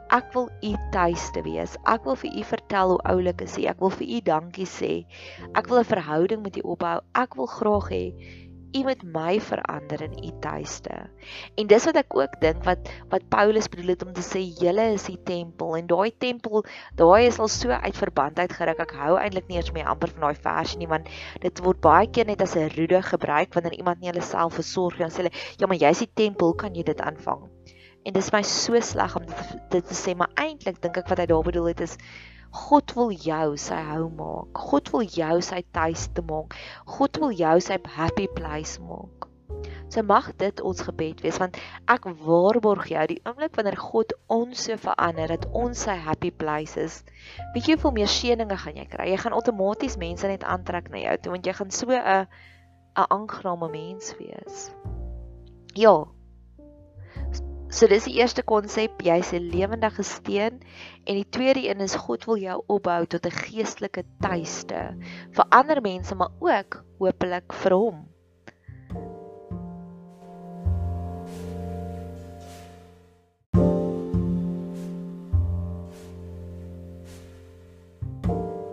Ek 0.08 0.32
wil 0.32 0.48
u 0.62 0.74
tuiste 0.90 1.42
wees. 1.42 1.76
Ek 1.84 2.04
wil 2.04 2.16
vir 2.16 2.32
u 2.32 2.44
vertel 2.44 2.88
hoe 2.88 3.02
oulik 3.10 3.40
is 3.40 3.58
u. 3.58 3.64
Ek 3.68 3.80
wil 3.80 3.90
vir 3.90 4.06
u 4.08 4.20
dankie 4.20 4.66
sê. 4.66 5.04
Ek 5.54 5.66
wil 5.68 5.78
'n 5.78 5.84
verhouding 5.84 6.42
met 6.42 6.56
u 6.56 6.60
opbou. 6.60 7.00
Ek 7.14 7.34
wil 7.34 7.46
graag 7.46 7.90
hê 7.90 8.04
U 8.76 8.82
moet 8.84 9.02
my 9.02 9.40
verander 9.40 10.02
in 10.02 10.16
u 10.24 10.30
tuiste. 10.40 10.96
En 11.56 11.66
dis 11.66 11.84
wat 11.88 11.96
ek 11.96 12.16
ook 12.16 12.34
dink 12.42 12.66
wat 12.66 12.90
wat 13.08 13.24
Paulus 13.32 13.68
bedoel 13.72 13.94
het 13.94 14.04
om 14.04 14.12
te 14.12 14.24
sê 14.24 14.42
julle 14.60 14.90
is 14.92 15.06
die 15.08 15.16
tempel 15.24 15.76
en 15.78 15.88
daai 15.88 16.12
tempel, 16.20 16.64
daai 17.00 17.26
is 17.26 17.38
al 17.40 17.48
so 17.48 17.72
uit 17.72 17.96
verband 17.96 18.38
uit 18.38 18.52
geruk. 18.52 18.82
Ek 18.84 18.92
hou 19.00 19.16
eintlik 19.16 19.48
nie 19.48 19.56
eens 19.56 19.72
meer 19.72 19.88
amper 19.88 20.12
van 20.12 20.28
daai 20.28 20.42
versie 20.48 20.80
nie 20.82 20.90
want 20.90 21.08
dit 21.40 21.64
word 21.64 21.80
baie 21.80 22.10
keer 22.12 22.28
net 22.28 22.44
as 22.44 22.56
'n 22.56 22.68
roede 22.76 23.00
gebruik 23.02 23.54
wanneer 23.56 23.78
iemand 23.78 24.00
nie 24.00 24.12
hulle 24.12 24.24
self 24.24 24.60
versorg 24.60 24.98
nie. 24.98 25.08
Sê 25.08 25.24
hulle, 25.24 25.32
"Ja, 25.58 25.66
maar 25.66 25.80
jy's 25.80 26.04
die 26.04 26.12
tempel, 26.14 26.52
kan 26.54 26.74
jy 26.74 26.82
dit 26.82 27.00
aanvang?" 27.00 27.48
En 28.04 28.12
dis 28.12 28.32
my 28.32 28.42
so 28.42 28.78
sleg 28.80 29.16
om 29.16 29.24
dit, 29.26 29.56
dit 29.70 29.86
te 29.86 29.94
sê, 29.94 30.14
maar 30.16 30.30
eintlik 30.34 30.80
dink 30.82 30.96
ek 30.96 31.08
wat 31.08 31.18
hy 31.18 31.26
daar 31.26 31.42
bedoel 31.42 31.66
het 31.72 31.80
is 31.80 31.96
God 32.50 32.94
wil 32.96 33.12
jou 33.12 33.56
sy 33.60 33.78
hou 33.90 34.08
maak. 34.16 34.60
God 34.70 34.90
wil 34.94 35.04
jou 35.04 35.40
sy 35.44 35.62
tuiste 35.76 36.24
maak. 36.28 36.56
God 36.86 37.20
wil 37.20 37.32
jou 37.32 37.56
sy 37.60 37.78
happy 37.96 38.28
place 38.34 38.80
maak. 38.80 39.28
So 39.88 40.02
mag 40.04 40.26
dit 40.36 40.60
ons 40.60 40.82
gebed 40.84 41.22
wees 41.24 41.38
want 41.40 41.56
ek 41.88 42.04
waarborg 42.20 42.90
jou 42.92 43.04
die 43.08 43.20
oomblik 43.24 43.56
wanneer 43.56 43.78
God 43.80 44.12
ons 44.32 44.66
so 44.66 44.76
verander 44.76 45.32
dat 45.32 45.46
ons 45.56 45.86
sy 45.86 45.96
happy 45.96 46.30
place 46.30 46.76
is. 46.80 47.00
Weet 47.54 47.70
jy 47.70 47.78
hoeveel 47.78 47.96
meer 47.96 48.12
seëninge 48.12 48.58
gaan 48.60 48.76
jy 48.76 48.84
kry? 48.90 49.08
Jy 49.08 49.22
gaan 49.22 49.36
outomaties 49.38 49.96
mense 50.00 50.28
net 50.28 50.44
aantrek 50.44 50.92
na 50.92 51.00
jou 51.06 51.16
toe 51.24 51.34
want 51.36 51.48
jy 51.48 51.56
gaan 51.56 51.72
so 51.72 51.88
'n 51.88 52.28
'n 52.98 53.08
aangename 53.16 53.68
mens 53.72 54.12
wees. 54.20 54.70
Ja, 55.74 56.04
So 57.68 57.84
dis 57.84 58.06
die 58.08 58.16
eerste 58.16 58.40
konsep, 58.48 59.02
jy's 59.04 59.34
'n 59.36 59.50
lewendige 59.52 60.02
steen 60.02 60.62
en 61.04 61.14
die 61.14 61.28
tweede 61.28 61.68
een 61.68 61.84
is 61.84 61.96
God 62.00 62.24
wil 62.24 62.38
jou 62.40 62.62
opbou 62.66 63.04
tot 63.06 63.26
'n 63.26 63.30
geestelike 63.30 64.04
tuiste 64.24 64.96
vir 65.36 65.44
ander 65.50 65.80
mense 65.84 66.14
maar 66.14 66.32
ook 66.40 66.84
hopelik 66.98 67.52
vir 67.52 67.72
hom. 67.76 68.08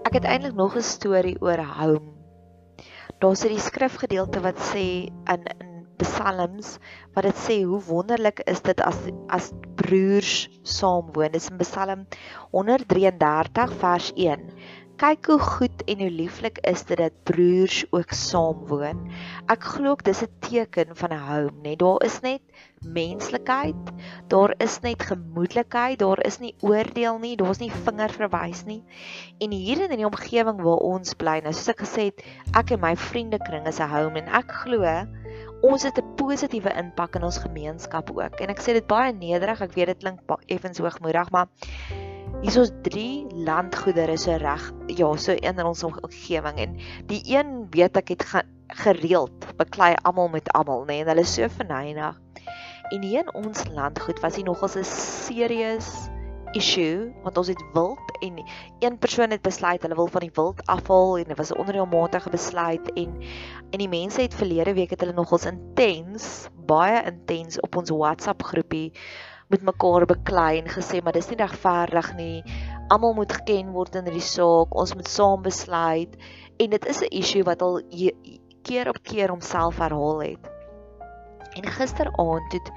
Ek 0.08 0.14
het 0.14 0.24
eintlik 0.24 0.56
nog 0.56 0.76
'n 0.76 0.82
storie 0.82 1.36
oor 1.42 1.60
home. 1.60 2.16
Daar's 3.20 3.44
'n 3.44 3.60
skrifgedeelte 3.60 4.40
wat 4.40 4.56
sê 4.56 5.12
in 5.28 5.65
psalms 6.02 6.78
wat 7.14 7.28
dit 7.28 7.42
sê 7.48 7.58
hoe 7.64 7.82
wonderlik 7.88 8.42
is 8.52 8.62
dit 8.62 8.82
as 8.82 8.98
as 9.28 9.52
broers 9.80 10.48
saam 10.64 11.12
woon. 11.14 11.32
Dis 11.32 11.50
in 11.52 11.62
Psalm 11.62 12.08
133 12.52 13.78
vers 13.84 14.12
1. 14.16 14.50
Kyk 14.96 15.28
hoe 15.28 15.40
goed 15.44 15.82
en 15.92 16.00
hoe 16.00 16.12
lieflik 16.12 16.62
is 16.64 16.86
dit 16.88 16.96
dat 16.98 17.16
broers 17.28 17.82
ook 17.92 18.14
saam 18.16 18.62
woon. 18.70 19.02
Ek 19.52 19.66
glo 19.74 19.92
ook 19.92 20.06
dis 20.08 20.22
'n 20.24 20.32
teken 20.40 20.96
van 20.96 21.12
'n 21.12 21.26
home, 21.30 21.52
net 21.64 21.80
daar 21.80 22.04
is 22.06 22.20
net 22.24 22.42
menslikheid, 22.80 23.92
daar 24.28 24.54
is 24.58 24.80
net 24.80 25.04
gemoedelikheid, 25.04 26.00
daar 26.00 26.24
is 26.26 26.40
nie 26.40 26.56
oordeel 26.62 27.20
nie, 27.20 27.36
daar's 27.36 27.60
nie 27.60 27.72
vingerverwys 27.72 28.64
nie. 28.66 28.84
En 29.40 29.52
hier 29.52 29.84
in 29.84 29.98
die 29.98 30.06
omgewing 30.06 30.62
waar 30.62 30.84
ons 30.94 31.14
bly, 31.14 31.40
nou 31.44 31.54
soos 31.54 31.74
ek 31.76 31.84
gesê 31.84 32.04
het, 32.10 32.24
ek 32.56 32.72
en 32.72 32.80
my 32.80 32.96
vriendekring 32.96 33.68
is 33.68 33.80
'n 33.80 33.90
home 33.90 34.20
en 34.20 34.28
ek 34.28 34.52
glo 34.64 34.84
ons 35.66 35.84
het 35.84 35.98
'n 35.98 36.16
positiewe 36.20 36.72
impak 36.78 37.16
in 37.16 37.24
ons 37.24 37.38
gemeenskap 37.42 38.12
ook. 38.12 38.40
En 38.40 38.50
ek 38.50 38.62
sê 38.62 38.74
dit 38.78 38.88
baie 38.88 39.14
nederig, 39.14 39.62
ek 39.62 39.74
weet 39.74 39.88
dit 39.88 39.98
klink 39.98 40.20
effens 40.48 40.78
hoogmoedig, 40.78 41.32
maar 41.32 41.48
hier 42.42 42.62
is 42.62 42.72
drie 42.84 43.26
landgoedere 43.32 44.18
so 44.18 44.36
reg, 44.38 44.74
ja, 44.88 45.16
so 45.16 45.32
in 45.32 45.64
ons 45.66 45.84
omgewing 45.84 46.58
en 46.58 46.78
die 47.08 47.22
een 47.26 47.68
weet 47.72 47.98
ek 47.98 48.10
het 48.10 48.26
gereeld 48.68 49.58
beklei 49.58 49.94
almal 50.04 50.30
met 50.30 50.52
almal, 50.54 50.84
nê, 50.84 50.88
nee, 50.88 51.02
en 51.02 51.08
hulle 51.08 51.22
is 51.22 51.34
so 51.34 51.48
verneig. 51.48 52.20
En 52.92 53.02
hier 53.02 53.24
in 53.24 53.34
ons 53.34 53.68
landgoed 53.74 54.20
was 54.20 54.36
dit 54.36 54.46
nogals 54.46 54.76
'n 54.76 54.84
serieus 54.84 56.10
issue 56.56 57.12
want 57.24 57.38
ons 57.38 57.52
het 57.52 57.64
wild 57.74 58.16
en 58.26 58.40
een 58.80 58.98
persoon 58.98 59.36
het 59.36 59.44
besluit 59.46 59.82
hulle 59.84 60.00
wil 60.00 60.12
van 60.16 60.26
die 60.26 60.34
wild 60.34 60.64
afval 60.72 61.18
en 61.20 61.30
dit 61.32 61.38
was 61.38 61.52
'n 61.52 61.60
onreëlmatige 61.64 62.30
besluit 62.30 62.92
en 62.94 63.20
en 63.72 63.80
die 63.84 63.92
mense 63.92 64.22
het 64.22 64.34
verlede 64.34 64.74
week 64.74 64.90
het 64.90 65.02
hulle 65.04 65.14
nogals 65.14 65.46
intens 65.46 66.50
baie 66.66 67.04
intens 67.06 67.60
op 67.60 67.76
ons 67.76 67.90
WhatsApp 67.90 68.44
groepie 68.44 68.92
met 69.48 69.62
mekaar 69.62 70.06
beklei 70.06 70.58
en 70.62 70.70
gesê 70.70 71.02
maar 71.04 71.14
dis 71.14 71.30
nie 71.30 71.38
regverdig 71.38 72.16
nie. 72.18 72.44
Almal 72.88 73.14
moet 73.14 73.34
geken 73.34 73.72
word 73.76 73.96
in 73.96 74.08
hierdie 74.10 74.26
saak. 74.26 74.74
Ons 74.74 74.96
moet 74.98 75.10
saam 75.10 75.44
besluit. 75.46 76.18
En 76.58 76.70
dit 76.70 76.86
is 76.86 77.02
'n 77.02 77.14
issue 77.22 77.44
wat 77.44 77.62
al 77.62 77.82
keer 78.64 78.90
op 78.90 79.00
keer 79.04 79.30
homself 79.30 79.78
herhaal 79.78 80.22
het. 80.22 80.50
En 81.54 81.66
gisteraand 81.66 82.54
het 82.54 82.72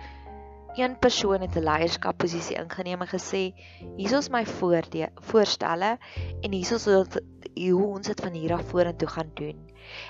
een 0.78 0.98
persoon 0.98 1.40
het 1.40 1.56
'n 1.56 1.66
leierskapposisie 1.66 2.56
ingeneem 2.56 3.00
en 3.00 3.10
gesê 3.10 3.42
hier 3.96 4.16
is 4.18 4.28
my 4.30 4.44
voorstelle 4.46 5.98
en 6.40 6.52
hier 6.52 6.72
is 6.72 6.84
hoe 7.66 7.86
ons 7.86 8.06
dit 8.06 8.20
van 8.20 8.32
hier 8.32 8.52
af 8.52 8.64
vorentoe 8.70 9.08
gaan 9.08 9.30
doen. 9.34 9.58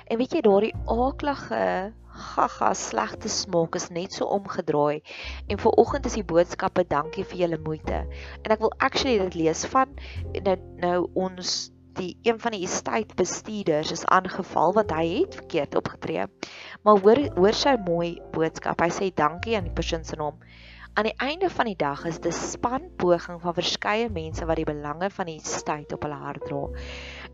En 0.06 0.18
weet 0.18 0.32
jy 0.32 0.40
daardie 0.40 0.74
aaklige 0.84 1.92
gaga 2.18 2.74
slegte 2.74 3.28
smaak 3.28 3.74
is 3.78 3.88
net 3.94 4.12
so 4.12 4.24
omgedraai 4.24 5.00
en 5.46 5.58
vir 5.58 5.78
oggend 5.82 6.06
is 6.06 6.18
die 6.18 6.26
boodskappe 6.26 6.84
dankie 6.90 7.24
vir 7.24 7.38
julle 7.44 7.60
moeite. 7.64 8.04
En 8.42 8.50
ek 8.50 8.64
wil 8.64 8.74
actually 8.78 9.18
dit 9.18 9.34
lees 9.34 9.64
van 9.72 9.94
nou 10.42 10.56
nou 10.82 10.98
ons 11.14 11.70
die 11.98 12.14
een 12.22 12.38
van 12.40 12.54
die 12.54 12.64
estate 12.66 13.14
bestuurders 13.18 13.92
is 13.92 14.06
aangeval 14.06 14.72
want 14.76 14.94
hy 14.94 15.04
het 15.20 15.34
verkeerd 15.40 15.76
opgetree. 15.80 16.26
Maar 16.82 17.02
hoor 17.04 17.20
hoor 17.36 17.58
sy 17.58 17.74
mooi 17.84 18.10
boodskap. 18.32 18.80
Hy 18.80 18.90
sê 18.94 19.10
dankie 19.14 19.56
aan 19.58 19.68
die 19.68 19.74
persoon 19.74 20.04
se 20.06 20.16
naam. 20.16 20.38
Aan 20.98 21.06
die 21.10 21.18
einde 21.22 21.50
van 21.50 21.68
die 21.70 21.76
dag 21.78 22.04
is 22.10 22.18
dit 22.18 22.32
'n 22.32 22.36
span 22.36 22.90
poging 22.96 23.40
van 23.40 23.54
verskeie 23.54 24.08
mense 24.10 24.46
wat 24.46 24.56
die 24.56 24.66
belange 24.66 25.10
van 25.10 25.26
die 25.26 25.38
estate 25.38 25.94
op 25.94 26.02
hulle 26.02 26.18
hart 26.22 26.46
dra. 26.46 26.62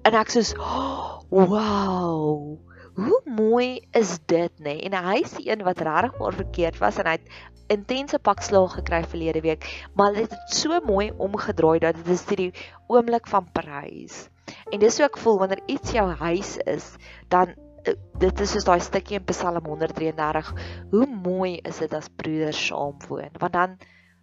En 0.03 0.15
ek 0.15 0.29
sê, 0.29 0.43
oh, 0.59 1.21
"Wow! 1.31 2.59
Hoe 2.95 3.21
mooi 3.25 3.87
is 3.93 4.19
dit, 4.27 4.53
nê?" 4.59 4.65
Nee? 4.65 4.83
En 4.91 5.05
hy 5.05 5.17
is 5.23 5.33
die 5.33 5.51
een 5.51 5.65
wat 5.65 5.81
regtig 5.81 6.19
maar 6.19 6.33
verkeerd 6.33 6.79
was 6.79 6.99
en 6.99 7.07
hy 7.07 7.13
het 7.13 7.29
intense 7.69 8.19
pak 8.19 8.43
slaag 8.43 8.75
gekry 8.75 9.03
verlede 9.05 9.41
week, 9.41 9.87
maar 9.95 10.13
dit 10.13 10.31
het 10.31 10.55
so 10.55 10.81
mooi 10.85 11.11
omgedraai 11.17 11.79
dat 11.79 11.95
dit 11.95 12.09
is 12.09 12.25
die 12.25 12.53
oomblik 12.87 13.27
van 13.27 13.49
prys. 13.53 14.29
En 14.71 14.79
dis 14.81 14.97
hoe 14.99 15.07
ek 15.07 15.19
voel 15.21 15.39
wanneer 15.43 15.63
iets 15.67 15.95
jou 15.97 16.07
huis 16.21 16.57
is, 16.71 16.87
dan 17.33 17.55
eh, 17.85 17.97
dit 18.23 18.41
is 18.41 18.55
soos 18.57 18.69
daai 18.69 18.81
stukkie 18.81 19.19
in 19.21 19.27
Psalm 19.29 19.67
133. 19.67 20.53
Hoe 20.93 21.07
mooi 21.07 21.59
is 21.63 21.83
dit 21.85 21.95
as 21.95 22.11
broeders 22.23 22.67
saam 22.67 22.97
woon? 23.09 23.33
Want 23.41 23.53
dan 23.53 23.77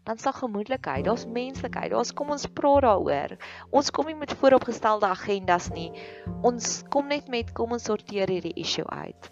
dan 0.03 0.17
sal 0.17 0.33
gemoedelikheid, 0.33 1.05
daar's 1.05 1.27
menslikheid. 1.29 1.91
Daar's 1.93 2.13
kom 2.13 2.31
ons 2.33 2.47
praat 2.57 2.81
daaroor. 2.87 3.35
Ons 3.69 3.91
kom 3.93 4.07
nie 4.09 4.17
met 4.17 4.33
vooropgestelde 4.33 5.05
agendas 5.05 5.69
nie. 5.75 5.91
Ons 6.41 6.81
kom 6.89 7.11
net 7.11 7.29
met 7.29 7.51
kom 7.53 7.75
ons 7.77 7.85
sorteer 7.85 8.31
hierdie 8.33 8.55
issue 8.57 8.87
uit. 8.89 9.29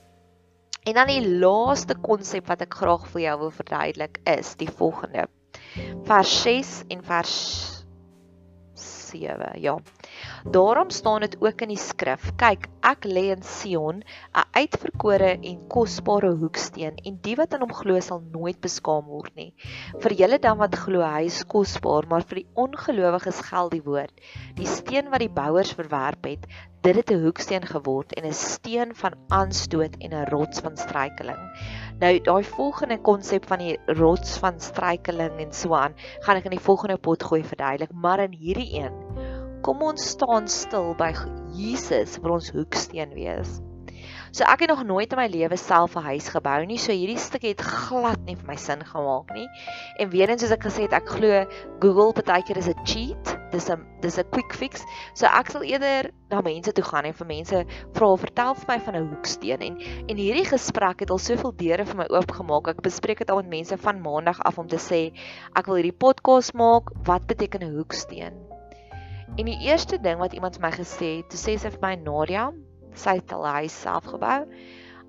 En 0.86 0.94
dan 0.94 1.10
die 1.10 1.26
laaste 1.42 1.98
konsep 2.02 2.48
wat 2.50 2.62
ek 2.66 2.78
graag 2.82 3.08
vir 3.14 3.26
jou 3.26 3.36
wil 3.46 3.52
verduidelik 3.54 4.22
is 4.30 4.54
die 4.62 4.70
volgende. 4.70 5.26
Vers 6.08 6.36
6 6.46 6.74
en 6.94 7.04
vers 7.06 7.36
7. 8.80 9.58
Ja. 9.62 9.76
Daarom 10.46 10.90
staan 10.90 11.22
dit 11.22 11.36
ook 11.42 11.62
in 11.62 11.74
die 11.74 11.78
skrif: 11.78 12.30
Kyk, 12.40 12.70
ek 12.82 13.06
lê 13.06 13.26
in 13.36 13.44
Sion, 13.44 14.04
'n 14.04 14.46
uitverkore 14.56 15.32
en 15.36 15.68
kosbare 15.68 16.32
hoeksteen, 16.32 16.96
en 17.04 17.20
die 17.22 17.36
wat 17.36 17.54
aan 17.54 17.66
hom 17.68 17.74
glo 17.74 18.00
sal 18.00 18.24
nooit 18.32 18.62
beskaam 18.62 19.06
word 19.06 19.36
nie. 19.36 19.54
Vir 20.00 20.14
julle 20.14 20.40
dan 20.40 20.58
wat 20.58 20.76
glo, 20.76 21.04
hy 21.04 21.26
is 21.26 21.44
kosbaar, 21.44 22.08
maar 22.08 22.24
vir 22.24 22.44
die 22.44 22.48
ongelowiges 22.56 23.42
geld 23.52 23.72
die 23.72 23.84
woord: 23.84 24.16
Die 24.56 24.68
steen 24.68 25.10
wat 25.12 25.20
die 25.20 25.34
bouers 25.42 25.74
verwerp 25.74 26.24
het, 26.26 26.48
dit 26.82 26.96
het 26.96 27.12
'n 27.12 27.24
hoeksteen 27.24 27.66
geword 27.68 28.14
en 28.14 28.26
'n 28.26 28.34
steen 28.34 28.96
van 28.96 29.14
aanstoot 29.28 29.96
en 30.00 30.14
'n 30.14 30.30
rots 30.32 30.60
van 30.60 30.78
struikeling. 30.78 31.42
Nou 32.00 32.20
daai 32.20 32.44
volgende 32.44 32.98
konsep 33.02 33.46
van 33.46 33.60
die 33.60 33.78
rots 33.86 34.38
van 34.38 34.60
struikeling 34.60 35.40
en 35.40 35.54
so 35.54 35.74
aan, 35.74 35.94
gaan 36.20 36.38
ek 36.38 36.46
in 36.46 36.56
die 36.56 36.68
volgende 36.70 36.98
pot 36.98 37.24
gooi 37.24 37.44
verduidelik, 37.44 37.92
maar 37.92 38.20
in 38.20 38.32
hierdie 38.32 38.80
een, 38.80 38.94
kom 39.66 39.82
ons 39.84 40.12
staan 40.16 40.48
stil 40.48 40.94
by 41.00 41.14
Jesus 41.56 42.18
vir 42.20 42.38
ons 42.38 42.52
hoeksteen 42.56 43.16
wees. 43.18 43.60
So 44.32 44.46
ek 44.46 44.62
het 44.62 44.70
nog 44.70 44.84
nooit 44.86 45.10
in 45.10 45.18
my 45.18 45.26
lewe 45.28 45.58
self 45.58 45.96
'n 45.98 46.06
huis 46.06 46.30
gebou 46.30 46.66
nie, 46.66 46.78
so 46.78 46.94
hierdie 46.94 47.18
stuk 47.18 47.42
het 47.42 47.62
glad 47.62 48.20
nie 48.26 48.36
vir 48.36 48.46
my 48.46 48.56
sin 48.56 48.84
gemaak 48.86 49.34
nie. 49.34 49.48
En 49.98 50.10
weer 50.10 50.30
eens 50.30 50.42
soos 50.42 50.52
ek 50.52 50.64
gesê 50.64 50.86
het, 50.86 50.94
ek 50.94 51.10
glo 51.10 51.46
Google 51.82 52.14
partykeer 52.14 52.58
is 52.58 52.70
'n 52.70 52.86
cheat. 52.86 53.38
Dis 53.52 53.70
'n 53.70 53.82
dis 54.02 54.20
'n 54.20 54.30
quick 54.30 54.54
fix. 54.54 54.86
So 55.16 55.26
ek 55.26 55.50
sal 55.50 55.64
eerder 55.64 56.12
na 56.30 56.42
mense 56.42 56.72
toe 56.72 56.84
gaan 56.84 57.06
en 57.06 57.14
vir 57.14 57.28
mense 57.28 57.66
vra, 57.94 58.16
"Vertel 58.18 58.54
vir 58.54 58.66
my 58.68 58.80
van 58.80 58.96
'n 58.96 59.10
hoeksteen." 59.10 59.62
En 59.62 59.78
en 60.10 60.18
hierdie 60.18 60.46
gesprek 60.46 61.00
het 61.00 61.10
al 61.10 61.18
soveel 61.18 61.56
deure 61.56 61.86
vir 61.86 61.96
my 61.96 62.06
oopgemaak. 62.10 62.68
Ek 62.68 62.82
bespreek 62.82 63.18
dit 63.18 63.30
al 63.32 63.38
met 63.38 63.50
mense 63.50 63.78
van 63.78 64.02
maandag 64.02 64.40
af 64.42 64.60
om 64.60 64.68
te 64.68 64.78
sê, 64.78 65.12
"Ek 65.56 65.66
wil 65.66 65.76
hierdie 65.76 65.98
podcast 65.98 66.54
maak. 66.54 66.92
Wat 67.04 67.26
beteken 67.26 67.64
'n 67.64 67.76
hoeksteen?" 67.76 68.49
En 69.38 69.46
die 69.46 69.60
eerste 69.68 70.00
ding 70.02 70.20
wat 70.20 70.34
iemand 70.34 70.58
vir 70.58 70.68
my 70.68 70.72
gesê 70.76 71.18
het, 71.20 71.30
toe 71.30 71.40
sê 71.40 71.58
sy 71.58 71.70
vir 71.70 71.82
my, 71.82 71.96
"Nadia, 71.96 72.50
sy 72.96 73.20
het 73.20 73.34
al 73.34 73.46
hy 73.48 73.68
self 73.68 74.06
gebou. 74.14 74.46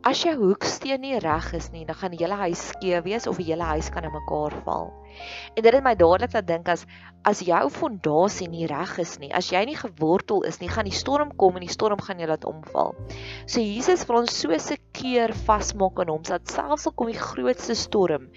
As 0.00 0.22
jou 0.24 0.32
hoeksteen 0.32 1.02
nie 1.04 1.18
reg 1.20 1.50
is 1.52 1.66
nie, 1.74 1.82
dan 1.84 1.98
gaan 2.00 2.14
die 2.14 2.22
hele 2.22 2.38
huis 2.40 2.60
skeef 2.70 3.02
wees 3.04 3.26
of 3.28 3.36
die 3.36 3.50
hele 3.50 3.66
huis 3.68 3.90
kan 3.92 4.06
in 4.08 4.14
mekaar 4.14 4.54
val. 4.64 4.86
En 5.52 5.60
dit 5.60 5.68
het 5.68 5.84
my 5.84 5.92
dadelik 5.92 6.32
laat 6.32 6.46
dink 6.48 6.70
as 6.72 6.86
as 7.28 7.42
jou 7.44 7.66
fondasie 7.68 8.46
nie 8.48 8.64
reg 8.64 8.94
is 9.02 9.18
nie, 9.20 9.28
as 9.36 9.50
jy 9.52 9.60
nie 9.68 9.76
gewortel 9.76 10.40
is 10.48 10.56
nie, 10.62 10.70
gaan 10.72 10.88
die 10.88 10.96
storm 10.96 11.34
kom 11.36 11.58
en 11.58 11.66
die 11.66 11.74
storm 11.74 12.00
gaan 12.00 12.22
jou 12.22 12.30
laat 12.30 12.46
omval. 12.48 12.94
So 13.44 13.60
Jesus 13.60 14.06
wil 14.08 14.22
ons 14.22 14.38
so 14.40 14.56
seker 14.56 15.34
vasmaak 15.44 16.00
aan 16.00 16.14
hom 16.14 16.24
dat 16.24 16.48
selfs 16.48 16.88
al 16.88 16.96
kom 16.96 17.12
die 17.12 17.20
grootste 17.20 17.76
storm, 17.76 18.30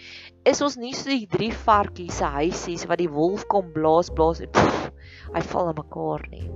is 0.43 0.59
ons 0.65 0.75
nie 0.75 0.91
so 0.99 1.07
die 1.07 1.29
drie 1.31 1.53
varkies 1.63 2.19
se 2.19 2.27
huisies 2.41 2.83
wat 2.91 2.99
die 2.99 3.11
wolf 3.11 3.47
kom 3.47 3.71
blaas 3.71 4.11
blaas 4.11 4.43
en 4.43 4.51
pff, 4.51 4.91
hy 5.33 5.41
val 5.53 5.73
in 5.73 5.81
mekaar 5.81 6.27
nie. 6.31 6.47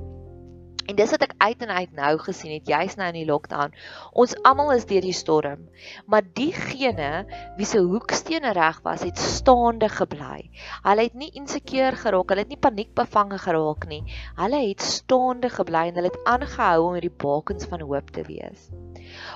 En 0.87 0.95
dis 0.95 1.11
wat 1.11 1.23
ek 1.25 1.33
uit 1.43 1.63
en 1.65 1.71
uit 1.75 1.95
nou 1.97 2.13
gesien 2.23 2.53
het, 2.53 2.69
jy's 2.71 2.95
nou 2.95 3.09
in 3.11 3.17
die 3.19 3.27
lockdown. 3.27 3.73
Ons 4.15 4.37
almal 4.47 4.71
is 4.77 4.85
deur 4.87 5.03
die 5.03 5.15
storm, 5.15 5.65
maar 6.07 6.23
diegene 6.39 7.25
wie 7.57 7.67
se 7.67 7.81
hoekstene 7.83 8.53
reg 8.55 8.79
was, 8.85 9.03
het 9.03 9.19
staande 9.19 9.89
gebly. 9.91 10.47
Hulle 10.87 11.09
het 11.09 11.19
nie 11.19 11.33
insekuur 11.35 11.99
geraak, 12.05 12.31
hulle 12.31 12.45
het 12.45 12.55
nie 12.55 12.61
paniekbevange 12.63 13.41
geraak 13.43 13.87
nie. 13.91 14.05
Hulle 14.39 14.63
het 14.69 14.87
staande 14.87 15.51
gebly 15.51 15.89
en 15.89 15.99
hulle 15.99 16.13
het 16.13 16.31
aangehou 16.37 16.85
om 16.85 16.95
hierdie 16.95 17.17
bakens 17.25 17.67
van 17.67 17.83
hoop 17.83 18.15
te 18.15 18.23
wees. 18.31 18.69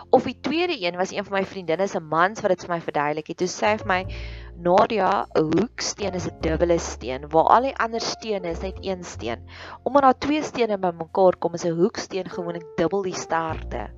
Of 0.09 0.23
die 0.23 0.37
tweede 0.39 0.75
een 0.81 0.95
was 0.95 1.11
een 1.11 1.25
van 1.25 1.39
my 1.39 1.45
vriendinne 1.45 1.87
se 1.87 1.99
mans 1.99 2.41
wat 2.41 2.49
dit 2.53 2.65
vir 2.65 2.75
my 2.75 2.81
verduidelik 2.81 3.27
het. 3.27 3.37
Toe 3.37 3.47
sê 3.47 3.71
hy 3.71 3.77
vir 3.77 3.87
my 3.87 4.01
Nadia, 4.61 5.25
'n 5.35 5.57
hoeksteen 5.57 6.13
is 6.13 6.27
'n 6.27 6.41
dubbele 6.41 6.77
steen, 6.79 7.29
waar 7.29 7.49
al 7.55 7.61
die 7.61 7.77
ander 7.77 8.01
stene 8.01 8.49
is 8.49 8.61
net 8.61 8.77
een 8.81 9.03
steen. 9.03 9.47
Omdat 9.83 10.01
daar 10.01 10.17
twee 10.17 10.43
stene 10.43 10.77
bymekaar 10.77 11.37
kom, 11.37 11.53
is 11.53 11.65
'n 11.65 11.79
hoeksteen 11.79 12.29
gewoonlik 12.29 12.67
dubbel 12.77 13.01
die 13.01 13.15
sterkte. 13.15 13.89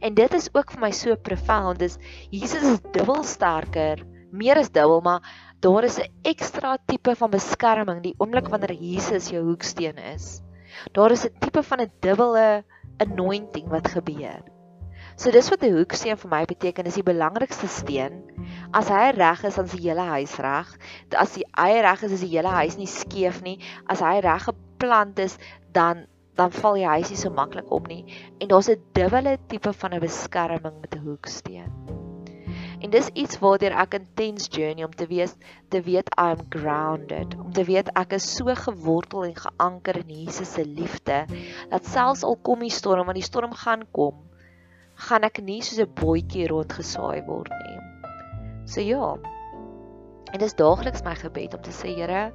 En 0.00 0.14
dit 0.14 0.34
is 0.34 0.48
ook 0.52 0.70
vir 0.70 0.80
my 0.80 0.90
so 0.90 1.16
profound. 1.16 1.78
Dis 1.78 1.98
Jesus 2.30 2.62
is 2.62 2.80
dubbel 2.92 3.22
sterker, 3.22 4.04
meer 4.30 4.58
as 4.58 4.70
dubbel, 4.70 5.00
maar 5.00 5.22
daar 5.60 5.84
is 5.84 5.98
'n 5.98 6.12
ekstra 6.22 6.76
tipe 6.86 7.16
van 7.16 7.30
beskerming 7.30 8.02
die 8.02 8.14
oomblik 8.18 8.48
wanneer 8.48 8.74
Jesus 8.74 9.30
jou 9.30 9.44
hoeksteen 9.44 9.96
is. 9.96 10.42
Daar 10.92 11.10
is 11.10 11.24
'n 11.24 11.38
tipe 11.38 11.62
van 11.62 11.80
'n 11.80 11.92
dubbele 12.00 12.64
anointing 12.98 13.68
wat 13.68 13.88
gebeur. 13.88 14.51
So 15.22 15.30
dis 15.30 15.48
wat 15.52 15.62
'n 15.62 15.76
hoeksteen 15.76 16.16
vir 16.18 16.30
my 16.30 16.44
beteken, 16.50 16.88
is 16.90 16.96
die 16.98 17.06
belangrikste 17.06 17.68
steen. 17.70 18.14
As 18.74 18.88
hy 18.90 19.12
reg 19.14 19.44
is, 19.46 19.54
dan 19.54 19.68
is 19.68 19.74
die 19.76 19.84
hele 19.84 20.06
huis 20.08 20.32
reg. 20.42 20.70
As 21.14 21.36
die 21.36 21.44
hy 21.54 21.76
reg 21.86 22.00
is, 22.02 22.14
is 22.16 22.24
die 22.24 22.30
hele 22.32 22.50
huis 22.50 22.74
nie 22.76 22.88
skeef 22.90 23.38
nie. 23.44 23.60
As 23.86 24.02
hy 24.02 24.16
reg 24.18 24.48
geplant 24.48 25.20
is, 25.22 25.36
dan 25.70 26.08
dan 26.34 26.50
val 26.50 26.74
die 26.74 26.88
huis 26.88 27.12
nie 27.12 27.20
so 27.20 27.30
maklik 27.30 27.70
om 27.70 27.86
nie. 27.86 28.02
En 28.40 28.48
daar's 28.50 28.68
'n 28.68 28.82
dubbele 28.98 29.36
tipe 29.46 29.72
van 29.72 29.94
'n 29.94 30.00
beskerming 30.00 30.80
met 30.80 30.96
'n 30.96 31.04
hoeksteen. 31.06 31.70
En 32.80 32.90
dis 32.90 33.12
iets 33.14 33.38
waartoe 33.38 33.70
ek 33.70 33.94
intens 33.94 34.48
journey 34.50 34.84
om 34.84 34.90
te 34.90 35.06
wees, 35.06 35.36
te 35.68 35.80
weet 35.82 36.10
I 36.18 36.34
am 36.34 36.42
grounded, 36.48 37.38
om 37.38 37.52
te 37.52 37.64
weet 37.64 37.94
ek 37.94 38.12
is 38.18 38.34
so 38.34 38.54
gewortel 38.54 39.24
en 39.24 39.36
geanker 39.36 39.96
in 40.02 40.08
Jesus 40.08 40.52
se 40.52 40.66
liefde 40.66 41.26
dat 41.70 41.86
selfs 41.86 42.24
al 42.24 42.36
kom 42.42 42.58
die 42.58 42.70
storm, 42.70 43.06
want 43.06 43.14
die 43.14 43.30
storm 43.30 43.52
gaan 43.52 43.86
kom, 43.92 44.31
gaan 45.08 45.26
ek 45.26 45.42
nie 45.42 45.60
soos 45.66 45.82
'n 45.82 45.94
bootjie 45.98 46.48
rondgesaai 46.50 47.24
word 47.26 47.52
nie. 47.66 47.78
So 48.66 48.80
ja. 48.80 49.16
En 50.32 50.40
dis 50.40 50.54
daagliks 50.54 51.04
my 51.04 51.14
gebed 51.18 51.54
om 51.54 51.62
te 51.62 51.74
sê 51.76 51.94
Here, 51.96 52.32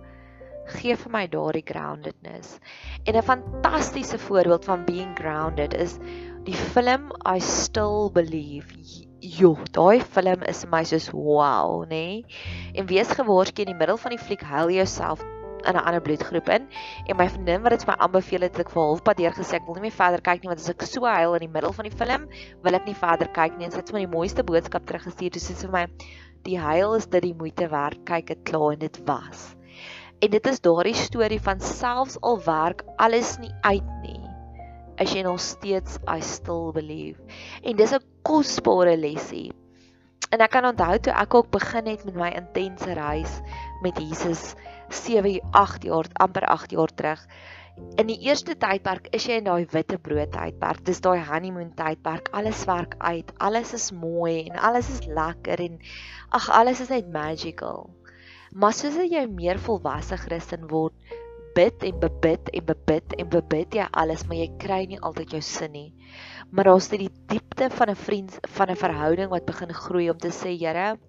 gee 0.76 0.96
vir 0.96 1.12
my 1.12 1.26
daardie 1.28 1.64
groundedness. 1.66 2.60
En 3.06 3.16
'n 3.16 3.24
fantastiese 3.24 4.18
voorbeeld 4.18 4.66
van 4.66 4.86
being 4.86 5.16
grounded 5.16 5.74
is 5.74 5.98
die 6.44 6.60
film 6.74 7.12
I 7.26 7.40
Still 7.40 8.12
Believe. 8.14 8.68
Jo, 9.20 9.58
daai 9.72 10.02
film 10.02 10.44
is 10.44 10.66
my 10.66 10.84
soos 10.84 11.10
wow, 11.12 11.84
nê? 11.86 11.90
Nee? 11.90 12.26
En 12.76 12.86
wees 12.86 13.08
gewaarsku 13.08 13.62
in 13.62 13.74
die 13.74 13.80
middel 13.80 13.98
van 13.98 14.12
die 14.12 14.24
fliek 14.26 14.42
huil 14.42 14.70
jouself 14.72 15.24
in 15.68 15.76
'n 15.76 15.84
ander 15.84 16.02
bloedgroep 16.02 16.50
in 16.50 16.68
en 17.08 17.18
my 17.18 17.30
vriendin 17.30 17.62
wat 17.62 17.72
dit 17.76 17.84
vir 17.84 17.94
my 17.94 17.98
aanbeveel 18.06 18.42
het, 18.42 18.58
het 18.58 18.66
ek 18.66 18.72
vir 18.74 18.84
halfpad 18.84 19.18
deur 19.18 19.36
gesê 19.36 19.56
ek 19.60 19.66
wil 19.68 19.76
nie 19.76 19.88
meer 19.88 19.98
verder 19.98 20.22
kyk 20.22 20.44
nie 20.44 20.50
want 20.50 20.60
as 20.60 20.70
ek 20.70 20.82
so 20.88 21.06
huil 21.06 21.36
in 21.38 21.46
die 21.46 21.54
middel 21.54 21.74
van 21.74 21.88
die 21.88 21.98
film, 21.98 22.28
wil 22.64 22.78
ek 22.78 22.88
nie 22.88 22.96
verder 22.98 23.30
kyk 23.36 23.58
nie. 23.58 23.68
En 23.68 23.74
sy 23.74 23.82
het 23.82 23.92
vir 23.92 24.00
my 24.00 24.06
die 24.06 24.16
mooiste 24.16 24.46
boodskap 24.48 24.88
teruggestuur. 24.90 25.34
Dis 25.36 25.48
so 25.48 25.68
vir 25.68 25.74
my 25.76 25.84
die 26.48 26.58
huil 26.60 26.96
is 26.98 27.08
dit 27.12 27.28
die 27.28 27.36
moeite 27.38 27.70
werd. 27.72 28.00
Kyk 28.08 28.32
dit 28.32 28.44
klaar 28.48 28.78
en 28.78 28.84
dit 28.86 29.00
was. 29.10 29.54
En 30.24 30.34
dit 30.34 30.50
is 30.50 30.64
daardie 30.66 30.96
storie 30.98 31.42
van 31.42 31.62
selfs 31.62 32.18
al 32.26 32.40
werk 32.46 32.84
alles 32.98 33.36
nie 33.44 33.54
uit 33.62 33.92
nie. 34.02 34.22
As 34.98 35.14
jy 35.14 35.22
nog 35.28 35.40
steeds 35.44 36.00
I 36.10 36.22
still 36.26 36.72
believe. 36.74 37.22
En 37.64 37.78
dis 37.78 37.94
'n 37.94 38.02
kosbare 38.24 38.98
lesie. 38.98 39.52
En 40.30 40.44
ek 40.44 40.52
kan 40.52 40.66
onthou 40.68 40.98
toe 41.00 41.14
ek 41.16 41.36
ook 41.40 41.52
begin 41.56 41.86
het 41.88 42.04
met 42.08 42.18
my 42.20 42.32
intense 42.36 42.94
reis 42.98 43.38
met 43.86 44.00
Jesus 44.02 44.56
7 44.90 45.40
8 45.52 45.88
jaar 45.88 46.10
amper 46.24 46.48
8 46.56 46.72
jaar 46.76 46.92
terug. 46.96 47.22
In 48.02 48.10
die 48.10 48.18
eerste 48.26 48.56
tydperk 48.58 49.08
is 49.14 49.28
jy 49.30 49.38
in 49.40 49.46
daai 49.48 49.68
witte 49.72 50.00
brood 50.02 50.32
tydperk. 50.34 50.82
Dis 50.86 51.02
daai 51.06 51.22
honeymoon 51.28 51.70
tydperk. 51.78 52.32
Alles 52.34 52.64
werk 52.66 52.96
uit. 52.98 53.32
Alles 53.38 53.74
is 53.78 53.92
mooi 53.94 54.48
en 54.48 54.58
alles 54.70 54.90
is 54.90 55.06
lekker 55.06 55.62
en 55.68 55.78
ag 56.34 56.50
alles 56.60 56.82
is 56.82 56.90
net 56.94 57.12
magical. 57.14 57.86
Maar 58.52 58.74
soos 58.74 58.98
jy 58.98 59.24
meer 59.30 59.60
volwasse 59.62 60.18
Christen 60.18 60.66
word, 60.72 60.96
bid 61.58 61.84
en 61.84 61.96
bebid 61.98 62.50
en 62.54 62.66
bebid 62.70 63.14
en 63.18 63.30
bebid 63.34 63.76
jy 63.80 63.86
alles, 63.98 64.28
maar 64.30 64.38
jy 64.38 64.48
kry 64.62 64.84
nie 64.92 65.00
altyd 65.02 65.32
jou 65.34 65.40
sin 65.42 65.72
nie. 65.74 65.88
Maar 66.54 66.68
daar's 66.70 66.90
dit 66.92 67.02
die 67.02 67.14
diepte 67.32 67.70
van 67.74 67.90
'n 67.90 67.98
vriend 67.98 68.36
van 68.58 68.70
'n 68.70 68.76
verhouding 68.78 69.30
wat 69.32 69.46
begin 69.46 69.74
groei 69.74 70.10
om 70.12 70.18
te 70.18 70.30
sê, 70.30 70.54
Here, 70.54 71.00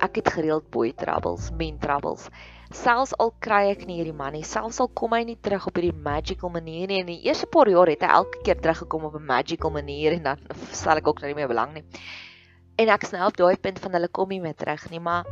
ek 0.00 0.16
het 0.16 0.28
gereeld 0.32 0.70
boy 0.70 0.92
troubles, 0.92 1.50
men 1.50 1.78
troubles. 1.78 2.30
Selfs 2.72 3.12
al 3.18 3.34
kry 3.38 3.68
ek 3.70 3.86
nie 3.86 3.96
hierdie 3.98 4.16
man 4.16 4.32
nie, 4.32 4.44
selfs 4.44 4.80
al 4.80 4.88
kom 4.88 5.12
hy 5.12 5.24
nie 5.24 5.36
terug 5.36 5.66
op 5.66 5.76
hierdie 5.76 6.02
magical 6.02 6.48
manier 6.48 6.88
nie. 6.88 7.00
In 7.00 7.06
die 7.06 7.22
eerste 7.28 7.46
paar 7.46 7.68
jaar 7.68 7.86
het 7.86 8.00
hy 8.00 8.08
elke 8.08 8.40
keer 8.42 8.56
teruggekom 8.56 9.04
op 9.04 9.14
'n 9.14 9.26
magical 9.26 9.70
manier 9.70 10.12
en 10.12 10.22
dan 10.22 10.38
stel 10.72 10.96
ek 10.96 11.06
ook 11.06 11.20
nou 11.20 11.28
nie 11.28 11.36
meer 11.36 11.48
belang 11.48 11.74
nie. 11.74 11.84
En 12.78 12.88
ek 12.88 13.04
snap 13.04 13.36
daai 13.36 13.56
punt 13.56 13.78
van 13.78 13.92
hulle 13.92 14.08
kom 14.08 14.28
nie 14.28 14.40
meer 14.40 14.54
terug 14.54 14.90
nie, 14.90 15.00
maar 15.00 15.26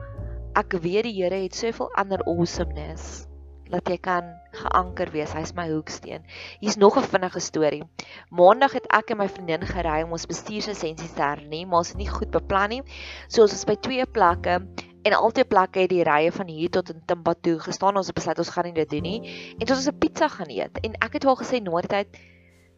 ek 0.54 0.72
weet 0.72 1.04
die 1.04 1.22
Here 1.22 1.42
het 1.42 1.54
soveel 1.54 1.90
ander 1.94 2.20
awesomeness 2.26 3.26
dat 3.70 3.88
jy 3.90 3.96
kan 4.02 4.28
geanker 4.56 5.10
wees. 5.14 5.32
Hy's 5.36 5.52
my 5.56 5.66
hoeksteen. 5.70 6.24
Hier's 6.60 6.76
nog 6.76 6.96
'n 6.98 7.02
vinnige 7.02 7.40
storie. 7.40 7.82
Maandag 8.30 8.72
het 8.72 8.86
ek 8.92 9.10
en 9.10 9.18
my 9.18 9.28
vriendin 9.28 9.66
gery 9.66 10.02
om 10.02 10.12
ons 10.12 10.26
bestuurslisensie 10.26 11.12
te 11.14 11.22
hernie, 11.22 11.66
maar 11.66 11.78
ons 11.78 11.88
het 11.88 11.98
nie 11.98 12.08
goed 12.08 12.30
beplan 12.30 12.68
nie. 12.68 12.82
So 13.28 13.42
ons 13.42 13.52
is 13.52 13.64
by 13.64 13.76
twee 13.76 14.06
plekke 14.06 14.60
en 15.02 15.12
altyd 15.12 15.48
plekke 15.48 15.80
het 15.80 15.90
die 15.90 16.04
rye 16.04 16.32
van 16.32 16.48
hier 16.48 16.70
tot 16.70 16.90
in 16.90 17.02
Timbuktu 17.06 17.58
gestaan. 17.58 17.96
Ons 17.96 18.06
het 18.06 18.14
besluit 18.14 18.38
ons 18.38 18.50
gaan 18.50 18.64
nie 18.64 18.72
dit 18.72 18.90
doen 18.90 19.02
nie. 19.02 19.20
En 19.58 19.68
ons 19.68 19.84
het 19.84 19.94
'n 19.94 19.98
pizza 19.98 20.28
gaan 20.28 20.50
eet 20.50 20.78
en 20.82 20.94
ek 21.00 21.12
het 21.12 21.24
haar 21.24 21.36
gesê 21.36 21.62
na 21.62 21.80
die 21.80 21.88
tyd 21.88 22.08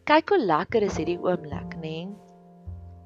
kyk 0.05 0.29
hoe 0.29 0.45
lekker 0.45 0.81
is 0.81 0.97
hierdie 0.97 1.19
oomblik, 1.21 1.75
nê? 1.75 1.81
Nee? 1.81 2.28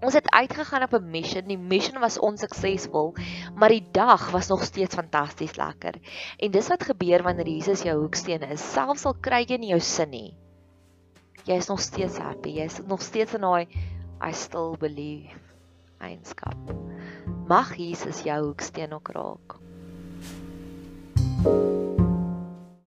Ons 0.03 0.17
het 0.19 0.29
uitgegaan 0.29 0.83
op 0.83 0.93
'n 0.93 1.09
mission. 1.09 1.47
Die 1.47 1.57
mission 1.57 1.99
was 1.99 2.19
onsuksesvol, 2.19 3.13
maar 3.55 3.69
die 3.69 3.85
dag 3.91 4.31
was 4.31 4.47
nog 4.47 4.63
steeds 4.63 4.95
fantasties 4.95 5.55
lekker. 5.55 5.95
En 6.37 6.51
dis 6.51 6.67
wat 6.67 6.83
gebeur 6.83 7.23
wanneer 7.23 7.47
Jesus 7.47 7.81
jou 7.81 7.99
hoeksteen 7.99 8.41
is. 8.41 8.71
Selfs 8.73 9.05
al 9.05 9.15
kry 9.21 9.45
jy 9.47 9.57
nie 9.57 9.69
jou 9.69 9.79
sin 9.79 10.09
nie, 10.09 10.33
jy 11.45 11.55
is 11.55 11.67
nog 11.67 11.79
steeds 11.79 12.17
happy. 12.17 12.49
Jy 12.49 12.65
is 12.65 12.81
nog 12.87 13.01
steeds 13.01 13.33
in 13.33 13.41
daai 13.41 13.67
I 14.23 14.31
still 14.31 14.75
believe 14.79 15.35
eienskap. 15.99 16.55
Mag 17.47 17.75
Jesus 17.75 18.23
jou 18.23 18.43
hoeksteen 18.45 18.93
ook 18.93 19.07
raak. 19.11 19.61
thank 21.43 21.55
you 21.55 21.82